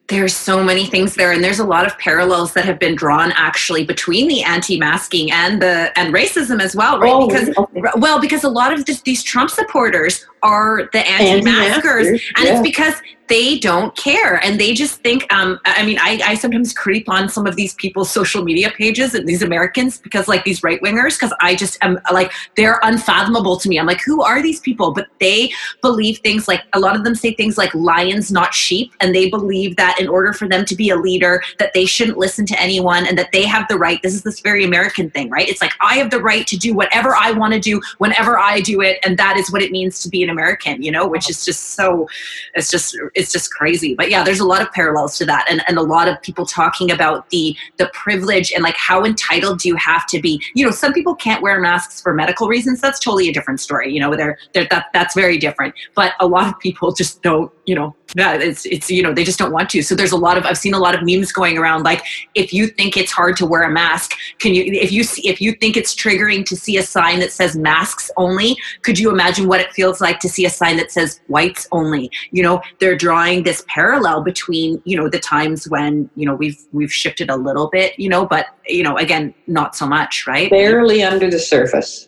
[0.10, 3.32] there's so many things there and there's a lot of parallels that have been drawn
[3.36, 7.82] actually between the anti-masking and the and racism as well right oh, because okay.
[7.98, 12.54] well because a lot of this, these trump supporters are the anti-maskers, anti-maskers and yeah.
[12.54, 12.96] it's because
[13.30, 14.44] they don't care.
[14.44, 17.76] And they just think um, i mean I, I sometimes creep on some of these
[17.76, 21.78] people's social media pages and these americans because like these right wingers because i just
[21.82, 23.80] am like they're unfathomable to me.
[23.80, 24.92] I'm like who are these people?
[24.94, 28.92] But they believe things like a lot of them say things like lions not sheep.
[29.00, 32.18] And they believe that in order for them to be a leader that they shouldn't
[32.18, 34.02] listen to anyone and that they have the right.
[34.02, 35.48] This is this very american thing right?
[35.48, 38.60] It's like i have the right to do whatever i want to do whenever i
[38.60, 38.98] do it.
[39.04, 41.72] And that is what it means to be an american you know which is just
[41.72, 42.08] so
[42.54, 43.96] it's just it's just crazy.
[43.96, 46.46] But yeah, there's a lot of parallels to that, and, and a lot of people
[46.46, 50.42] talking about the the privilege and like how entitled do you have to be.
[50.56, 52.82] You know, some people can't wear masks for medical reasons.
[52.82, 53.92] That's totally a different story.
[53.94, 55.76] You know, they're, they're that that's very different.
[55.96, 57.52] But a lot of people just don't.
[57.66, 59.82] You know, that it's it's you know they just don't want to.
[59.84, 62.04] So there's a lot of I've seen a lot of memes going around like
[62.36, 65.40] if you think it's hard to wear a mask, can you if you see, if
[65.40, 69.48] you think it's triggering to see a sign that says masks only, could you imagine
[69.48, 72.12] what it feels like to see a sign that says whites only?
[72.32, 76.60] You know, they're drawing this parallel between you know the times when you know we've
[76.72, 80.50] we've shifted a little bit, you know, but you know again not so much, right?
[80.50, 82.08] Barely under the surface.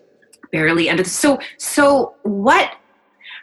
[0.52, 2.76] Barely under the so so what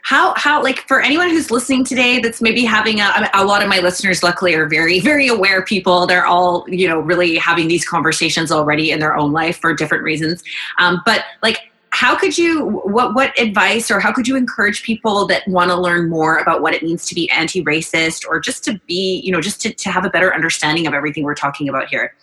[0.03, 3.69] how how like for anyone who's listening today that's maybe having a, a lot of
[3.69, 7.87] my listeners luckily are very very aware people they're all you know really having these
[7.87, 10.43] conversations already in their own life for different reasons
[10.79, 11.68] um, but like
[11.99, 15.75] how could you what what advice or how could you encourage people that want to
[15.75, 19.41] learn more about what it means to be anti-racist or just to be you know
[19.41, 22.15] just to, to have a better understanding of everything we're talking about here?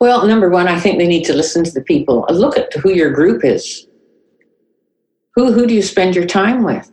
[0.00, 2.26] Well number one i think they need to listen to the people.
[2.28, 3.86] Look at who your group is.
[5.34, 6.92] Who, who do you spend your time with?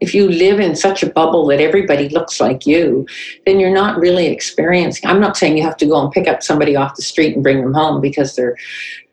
[0.00, 3.06] If you live in such a bubble that everybody looks like you,
[3.46, 5.08] then you're not really experiencing.
[5.08, 7.42] I'm not saying you have to go and pick up somebody off the street and
[7.42, 8.56] bring them home because they're,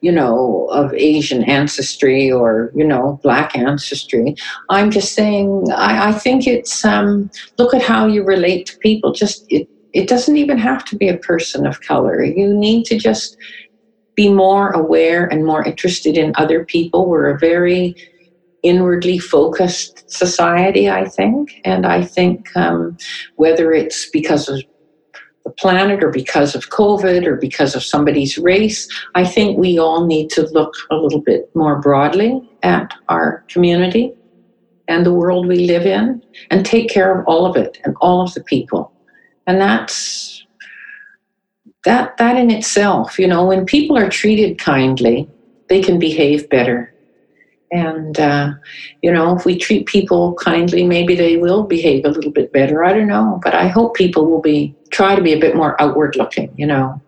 [0.01, 4.35] you know, of Asian ancestry or, you know, black ancestry.
[4.69, 9.13] I'm just saying, I, I think it's, um, look at how you relate to people.
[9.13, 12.23] Just, it, it doesn't even have to be a person of color.
[12.23, 13.37] You need to just
[14.15, 17.07] be more aware and more interested in other people.
[17.07, 17.95] We're a very
[18.63, 21.61] inwardly focused society, I think.
[21.65, 22.97] And I think um,
[23.35, 24.61] whether it's because of
[25.43, 30.05] the planet or because of COVID or because of somebody's race, I think we all
[30.05, 34.13] need to look a little bit more broadly at our community
[34.87, 38.21] and the world we live in and take care of all of it and all
[38.21, 38.91] of the people.
[39.45, 40.45] And that's
[41.83, 45.29] that that in itself, you know, when people are treated kindly,
[45.67, 46.92] they can behave better
[47.73, 48.53] and, uh,
[49.01, 52.83] you know, if we treat people kindly, maybe they will behave a little bit better.
[52.83, 53.39] I don't know.
[53.43, 56.67] But I hope people will be, try to be a bit more outward looking, you
[56.67, 57.01] know.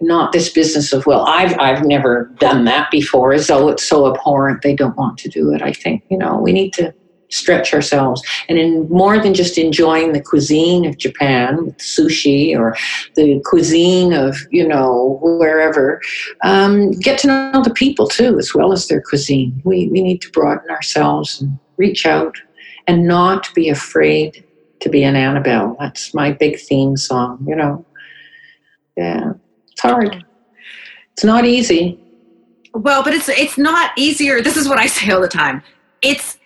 [0.00, 4.06] Not this business of, well, I've, I've never done that before, as though it's so
[4.06, 5.60] abhorrent they don't want to do it.
[5.60, 6.94] I think, you know, we need to
[7.34, 8.22] stretch ourselves.
[8.48, 12.76] And in more than just enjoying the cuisine of Japan, with sushi, or
[13.16, 16.00] the cuisine of, you know, wherever,
[16.44, 19.60] um, get to know the people too, as well as their cuisine.
[19.64, 22.36] We, we need to broaden ourselves and reach out
[22.86, 24.44] and not be afraid
[24.80, 25.76] to be an Annabelle.
[25.80, 27.84] That's my big theme song, you know.
[28.96, 29.32] Yeah,
[29.72, 30.24] it's hard.
[31.12, 31.98] It's not easy.
[32.74, 34.40] Well, but it's it's not easier.
[34.40, 35.62] This is what I say all the time.
[36.02, 36.38] It's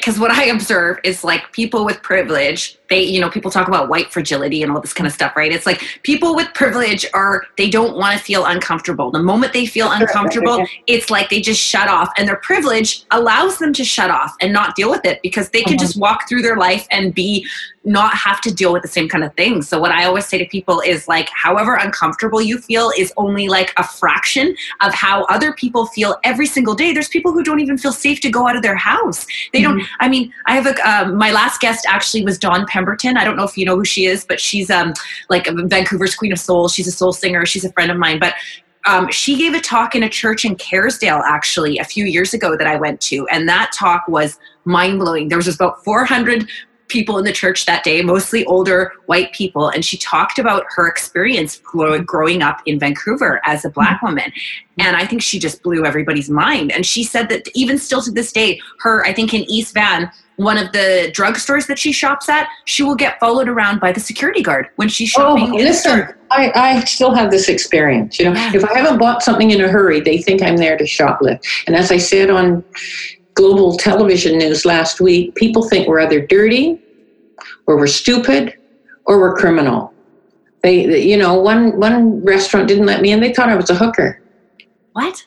[0.00, 3.88] because what I observe is like people with privilege, they, you know, people talk about
[3.88, 5.50] white fragility and all this kind of stuff, right?
[5.50, 9.10] It's like people with privilege are, they don't want to feel uncomfortable.
[9.10, 12.10] The moment they feel uncomfortable, it's like they just shut off.
[12.18, 15.62] And their privilege allows them to shut off and not deal with it because they
[15.62, 15.84] can mm-hmm.
[15.84, 17.46] just walk through their life and be
[17.84, 19.68] not have to deal with the same kind of things.
[19.68, 23.48] So what I always say to people is like however uncomfortable you feel is only
[23.48, 26.92] like a fraction of how other people feel every single day.
[26.92, 29.26] There's people who don't even feel safe to go out of their house.
[29.52, 29.78] They mm-hmm.
[29.78, 33.16] don't I mean, I have a uh, my last guest actually was Dawn Pemberton Pemberton.
[33.16, 34.92] I don't know if you know who she is, but she's um
[35.30, 36.68] like Vancouver's Queen of Soul.
[36.68, 37.46] She's a soul singer.
[37.46, 38.18] She's a friend of mine.
[38.18, 38.34] But
[38.84, 42.56] um, she gave a talk in a church in Kerrisdale actually a few years ago
[42.56, 45.28] that I went to, and that talk was mind blowing.
[45.28, 46.48] There was about 400
[46.88, 50.88] people in the church that day, mostly older white people, and she talked about her
[50.88, 54.06] experience growing up in Vancouver as a black mm-hmm.
[54.06, 54.32] woman.
[54.78, 56.72] And I think she just blew everybody's mind.
[56.72, 60.10] And she said that even still to this day, her, I think in East Van,
[60.36, 64.00] one of the drugstores that she shops at, she will get followed around by the
[64.00, 65.52] security guard when she's shopping.
[65.52, 68.18] Oh, listen, I, I still have this experience.
[68.18, 68.52] You know, yeah.
[68.54, 71.44] if I haven't bought something in a hurry, they think I'm there to shoplift.
[71.66, 72.64] And as I said on
[73.34, 76.80] global television news last week, people think we're either dirty,
[77.66, 78.56] or we're stupid,
[79.06, 79.92] or we're criminal.
[80.62, 83.20] They, you know, one one restaurant didn't let me in.
[83.20, 84.22] They thought I was a hooker.
[84.92, 85.26] What?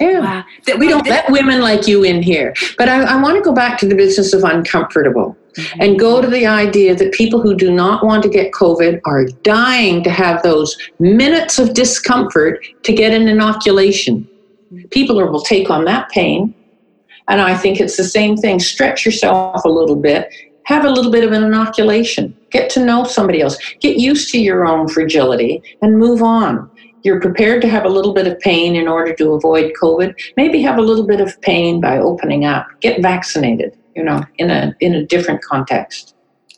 [0.00, 0.20] Yeah.
[0.20, 0.44] Wow.
[0.66, 2.54] That we don't let women like you in here.
[2.76, 5.80] But I, I want to go back to the business of uncomfortable mm-hmm.
[5.80, 9.24] and go to the idea that people who do not want to get COVID are
[9.42, 14.28] dying to have those minutes of discomfort to get an inoculation.
[14.72, 14.88] Mm-hmm.
[14.88, 16.54] People are, will take on that pain
[17.28, 18.60] and I think it's the same thing.
[18.60, 20.32] Stretch yourself a little bit,
[20.64, 24.38] have a little bit of an inoculation, get to know somebody else, get used to
[24.38, 26.70] your own fragility, and move on.
[27.06, 30.12] You're prepared to have a little bit of pain in order to avoid COVID.
[30.36, 32.66] Maybe have a little bit of pain by opening up.
[32.80, 36.16] Get vaccinated, you know, in a in a different context.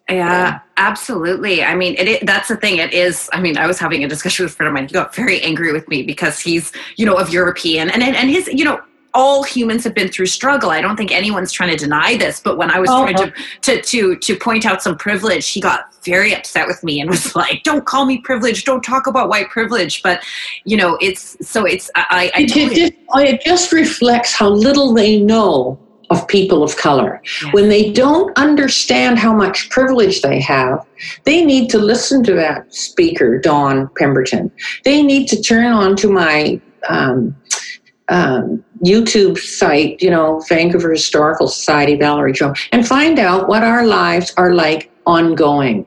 [0.08, 1.62] Yeah, absolutely.
[1.62, 2.78] I mean, it, it, that's the thing.
[2.78, 3.28] It is.
[3.34, 4.86] I mean, I was having a discussion with a friend of mine.
[4.86, 8.48] He got very angry with me because he's, you know, of European, and and his,
[8.48, 8.80] you know,
[9.14, 10.70] all humans have been through struggle.
[10.70, 13.32] I don't think anyone's trying to deny this, but when I was oh, trying to,
[13.62, 17.34] to to to point out some privilege, he got very upset with me and was
[17.42, 18.66] like, "Don't call me privileged.
[18.66, 20.22] Don't talk about white privilege." But
[20.64, 22.30] you know, it's so it's I.
[22.34, 25.78] I it, totally just, it just reflects how little they know
[26.10, 27.22] of people of color.
[27.42, 27.50] Yeah.
[27.52, 30.86] When they don't understand how much privilege they have,
[31.24, 34.50] they need to listen to that speaker, Dawn Pemberton.
[34.84, 37.36] They need to turn on to my um,
[38.08, 43.86] um, YouTube site, you know, Vancouver Historical Society, Valerie Jerome, and find out what our
[43.86, 45.86] lives are like ongoing.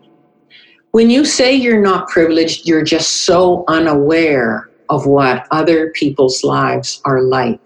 [0.92, 7.02] When you say you're not privileged, you're just so unaware of what other people's lives
[7.06, 7.62] are like.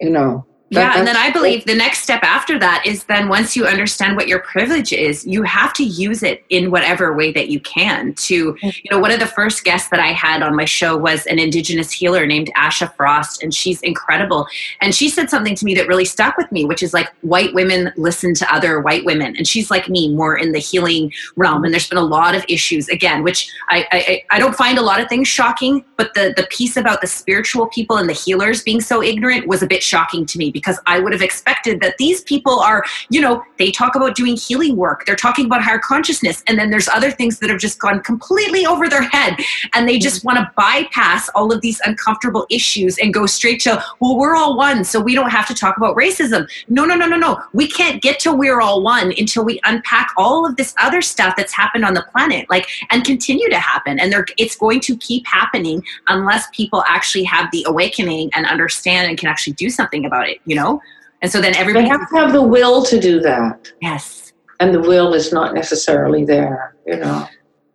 [0.00, 3.54] You know, yeah, and then I believe the next step after that is then once
[3.54, 7.48] you understand what your privilege is, you have to use it in whatever way that
[7.48, 8.14] you can.
[8.14, 8.66] To, mm-hmm.
[8.66, 11.38] you know, one of the first guests that I had on my show was an
[11.38, 14.46] Indigenous healer named Asha Frost, and she's incredible.
[14.80, 17.52] And she said something to me that really stuck with me, which is like white
[17.54, 19.36] women listen to other white women.
[19.36, 21.64] And she's like me, more in the healing realm.
[21.64, 24.82] And there's been a lot of issues, again, which I, I, I don't find a
[24.82, 28.62] lot of things shocking, but the, the piece about the spiritual people and the healers
[28.62, 31.96] being so ignorant was a bit shocking to me because I would have expected that
[31.98, 35.78] these people are, you know, they talk about doing healing work, they're talking about higher
[35.78, 39.36] consciousness, and then there's other things that have just gone completely over their head
[39.74, 40.36] and they just mm-hmm.
[40.36, 44.56] want to bypass all of these uncomfortable issues and go straight to, well, we're all
[44.56, 46.48] one, so we don't have to talk about racism.
[46.68, 47.42] No, no, no, no, no.
[47.52, 51.34] We can't get to we're all one until we unpack all of this other stuff
[51.36, 53.98] that's happened on the planet, like, and continue to happen.
[53.98, 59.18] And it's going to keep happening unless people actually have the awakening and understand and
[59.18, 60.80] can actually do something about it, you know?
[61.22, 61.84] And so then everybody.
[61.84, 63.72] They have to have the will to do that.
[63.80, 64.32] Yes.
[64.60, 67.26] And the will is not necessarily there, you know.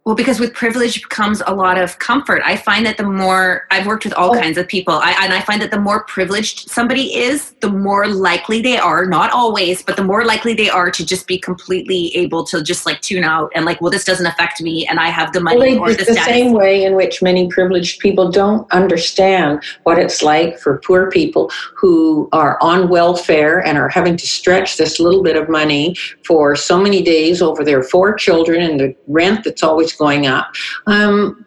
[0.08, 2.42] Well, because with privilege comes a lot of comfort.
[2.46, 4.40] I find that the more I've worked with all oh.
[4.40, 8.08] kinds of people, I, and I find that the more privileged somebody is, the more
[8.08, 12.16] likely they are, not always, but the more likely they are to just be completely
[12.16, 15.10] able to just like tune out and like, well, this doesn't affect me, and I
[15.10, 18.66] have the money well, or the, the same way in which many privileged people don't
[18.72, 24.26] understand what it's like for poor people who are on welfare and are having to
[24.26, 28.80] stretch this little bit of money for so many days over their four children and
[28.80, 30.54] the rent that's always going up.
[30.86, 31.46] Um,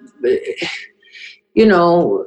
[1.54, 2.26] you know,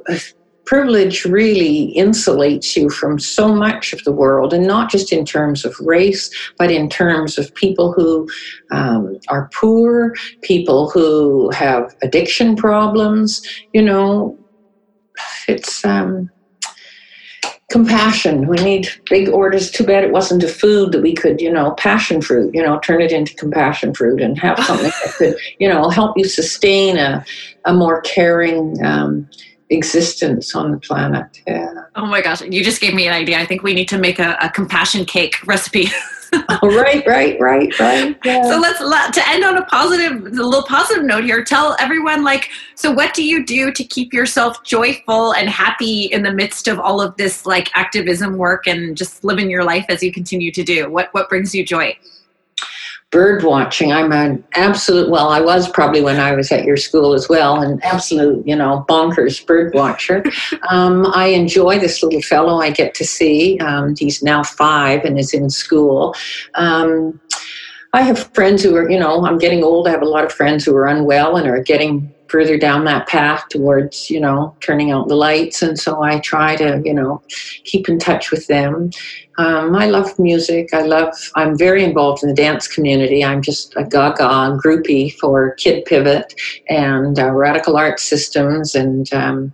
[0.64, 5.64] privilege really insulates you from so much of the world, and not just in terms
[5.64, 8.28] of race, but in terms of people who
[8.70, 13.42] um, are poor, people who have addiction problems.
[13.72, 14.38] You know,
[15.48, 15.84] it's.
[15.84, 16.30] Um,
[17.70, 18.46] compassion.
[18.46, 19.70] We need big orders.
[19.70, 22.78] Too bad it wasn't a food that we could, you know, passion fruit, you know,
[22.80, 26.98] turn it into compassion fruit and have something that could, you know, help you sustain
[26.98, 27.24] a,
[27.64, 29.28] a more caring um,
[29.70, 31.42] existence on the planet.
[31.46, 31.72] Yeah.
[31.96, 33.38] Oh my gosh, you just gave me an idea.
[33.38, 35.88] I think we need to make a, a compassion cake recipe.
[36.48, 38.16] oh, right, right, right, right.
[38.24, 38.42] Yeah.
[38.42, 41.44] So let's to end on a positive, a little positive note here.
[41.44, 46.22] Tell everyone, like, so what do you do to keep yourself joyful and happy in
[46.22, 50.02] the midst of all of this, like, activism work and just living your life as
[50.02, 50.90] you continue to do?
[50.90, 51.96] What what brings you joy?
[53.14, 53.92] Bird watching.
[53.92, 57.62] I'm an absolute, well, I was probably when I was at your school as well,
[57.62, 60.22] an absolute, you know, bonkers bird watcher.
[60.70, 63.58] Um, I enjoy this little fellow I get to see.
[63.58, 66.14] Um, he's now five and is in school.
[66.54, 67.20] Um,
[67.92, 69.86] I have friends who are, you know, I'm getting old.
[69.86, 73.06] I have a lot of friends who are unwell and are getting further down that
[73.06, 75.62] path towards, you know, turning out the lights.
[75.62, 77.22] And so I try to, you know,
[77.62, 78.90] keep in touch with them.
[79.38, 80.74] Um, I love music.
[80.74, 83.24] I love, I'm very involved in the dance community.
[83.24, 86.34] I'm just a gaga groupie for Kidd Pivot
[86.68, 89.52] and uh, Radical Art Systems and, um,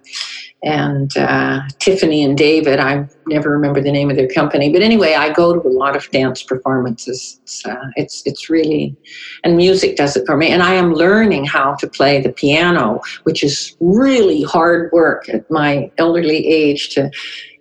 [0.62, 2.80] and uh, Tiffany and David.
[2.80, 5.96] I never remember the name of their company, but anyway, I go to a lot
[5.96, 7.40] of dance performances.
[7.42, 8.96] It's uh, it's, it's really,
[9.44, 10.48] and music does it for me.
[10.48, 15.50] And I am learning how to play the piano, which is really hard work at
[15.50, 17.10] my elderly age to.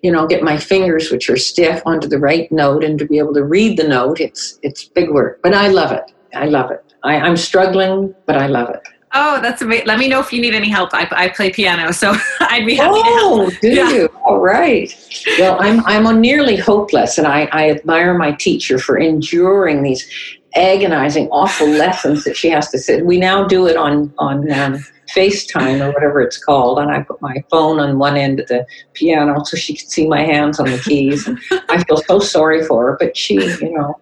[0.01, 3.17] You know, get my fingers, which are stiff, onto the right note, and to be
[3.17, 4.21] able to read the note.
[4.21, 6.13] It's it's big work, but I love it.
[6.33, 6.89] I love it.
[7.03, 8.81] I, I'm struggling, but I love it.
[9.13, 9.87] Oh, that's amazing.
[9.87, 10.91] Let me know if you need any help.
[10.93, 13.89] I, I play piano, so I'd be happy oh, do yeah.
[13.89, 14.09] you?
[14.25, 14.93] All right.
[15.39, 20.07] Well, I'm, I'm nearly hopeless, and I, I admire my teacher for enduring these
[20.55, 23.05] agonizing, awful lessons that she has to sit.
[23.05, 24.83] We now do it on, on um,
[25.15, 28.65] FaceTime or whatever it's called, and I put my phone on one end of the
[28.93, 31.27] piano so she can see my hands on the keys.
[31.27, 31.39] And
[31.69, 33.99] I feel so sorry for her, but she, you know,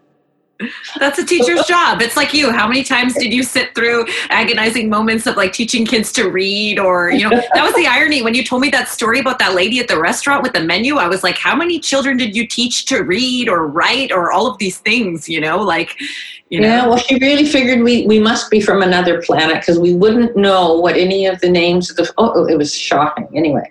[0.99, 2.01] that's a teacher's job.
[2.01, 2.51] It's like you.
[2.51, 6.79] How many times did you sit through agonizing moments of like teaching kids to read
[6.79, 9.53] or, you know, that was the irony when you told me that story about that
[9.53, 10.97] lady at the restaurant with the menu.
[10.97, 14.47] I was like, how many children did you teach to read or write or all
[14.47, 15.59] of these things, you know?
[15.61, 15.95] Like,
[16.49, 16.67] you know?
[16.67, 20.37] Yeah, well, she really figured we, we must be from another planet because we wouldn't
[20.37, 22.11] know what any of the names of the.
[22.17, 23.27] Oh, oh, it was shocking.
[23.35, 23.69] Anyway,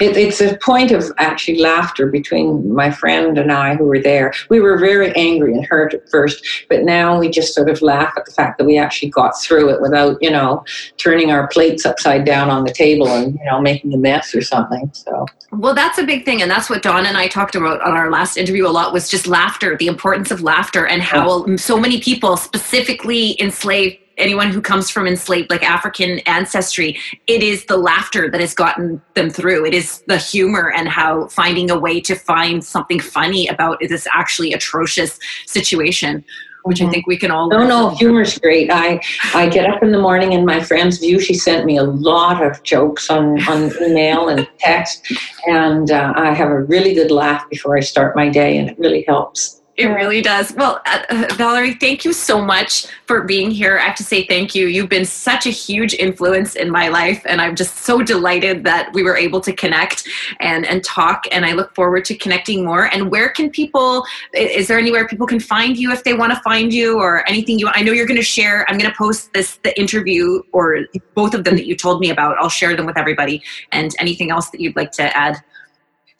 [0.00, 4.32] it, it's a point of actually laughter between my friend and I who were there.
[4.50, 8.12] We were very angry and hurt at first, but now we just sort of laugh
[8.16, 10.64] at the fact that we actually got through it without, you know,
[10.98, 14.42] turning our plates upside down on the table and, you know, making a mess or
[14.42, 14.90] something.
[14.92, 15.26] So.
[15.50, 16.40] Well, that's a big thing.
[16.40, 19.08] And that's what Dawn and I talked about on our last interview a lot was
[19.08, 21.56] just laughter, the importance of laughter and how oh.
[21.56, 27.64] so many people, specifically enslaved anyone who comes from enslaved like african ancestry it is
[27.64, 31.78] the laughter that has gotten them through it is the humor and how finding a
[31.78, 36.22] way to find something funny about this actually atrocious situation
[36.64, 36.88] which mm-hmm.
[36.88, 37.48] I think we can all.
[37.48, 38.70] No, no, humor's great.
[38.70, 39.00] I
[39.34, 41.20] I get up in the morning and my friend's view.
[41.20, 45.12] She sent me a lot of jokes on on email and text,
[45.46, 48.78] and uh, I have a really good laugh before I start my day, and it
[48.78, 49.61] really helps.
[49.74, 50.52] It really does.
[50.52, 53.78] Well, uh, uh, Valerie, thank you so much for being here.
[53.78, 54.66] I have to say thank you.
[54.66, 58.92] You've been such a huge influence in my life, and I'm just so delighted that
[58.92, 60.06] we were able to connect
[60.40, 61.24] and, and talk.
[61.32, 62.92] And I look forward to connecting more.
[62.92, 64.04] And where can people,
[64.34, 67.58] is there anywhere people can find you if they want to find you or anything
[67.58, 68.68] you I know you're going to share.
[68.68, 70.80] I'm going to post this, the interview or
[71.14, 72.36] both of them that you told me about.
[72.38, 73.42] I'll share them with everybody.
[73.72, 75.42] And anything else that you'd like to add?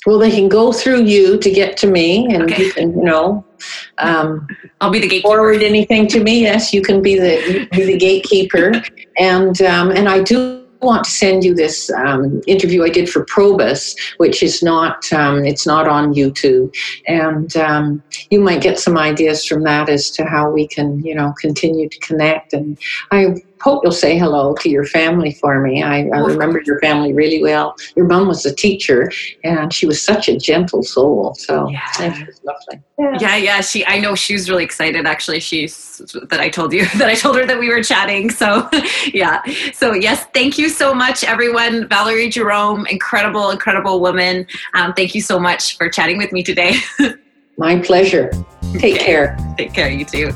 [0.07, 2.65] Well, they can go through you to get to me, and okay.
[2.65, 3.45] you can, you know,
[3.99, 4.47] um,
[4.81, 5.29] I'll be the gatekeeper.
[5.29, 6.43] Forward anything to me?
[6.43, 8.73] Yes, you can be the be the gatekeeper,
[9.19, 13.25] and um, and I do want to send you this um, interview I did for
[13.27, 16.75] Probus, which is not um, it's not on YouTube,
[17.07, 21.15] and um, you might get some ideas from that as to how we can you
[21.15, 22.53] know continue to connect.
[22.53, 22.79] And
[23.11, 25.83] I hope you'll say hello to your family for me.
[25.83, 27.77] I, I remember your family really well.
[27.95, 29.11] Your mom was a teacher,
[29.45, 31.35] and she was such a gentle soul.
[31.35, 32.83] So yeah, yeah lovely.
[32.99, 33.19] Yeah.
[33.21, 33.61] yeah, yeah.
[33.61, 35.07] She, I know she was really excited.
[35.07, 38.31] Actually, she's that I told you that I told her that we were chatting.
[38.31, 38.69] So
[39.15, 39.43] yeah.
[39.73, 41.89] So yes, thank you so much, everyone.
[41.89, 44.47] Valerie Jerome, incredible, incredible woman.
[44.75, 46.75] Um, thank you so much for chatting with me today.
[47.59, 48.31] My pleasure.
[48.79, 49.05] Take okay.
[49.05, 49.55] care.
[49.57, 50.33] Take care, you too.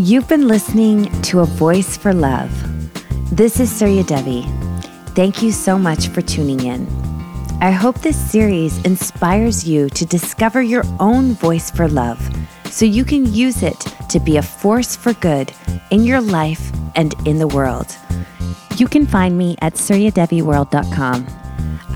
[0.00, 2.52] You've been listening to A Voice for Love.
[3.32, 4.42] This is Surya Devi.
[5.16, 6.86] Thank you so much for tuning in.
[7.60, 12.20] I hope this series inspires you to discover your own voice for love
[12.66, 15.52] so you can use it to be a force for good
[15.90, 17.96] in your life and in the world.
[18.76, 21.26] You can find me at suryadeviworld.com.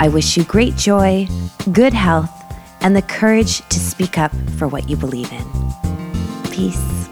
[0.01, 1.29] I wish you great joy,
[1.71, 2.33] good health,
[2.81, 5.45] and the courage to speak up for what you believe in.
[6.51, 7.03] Peace.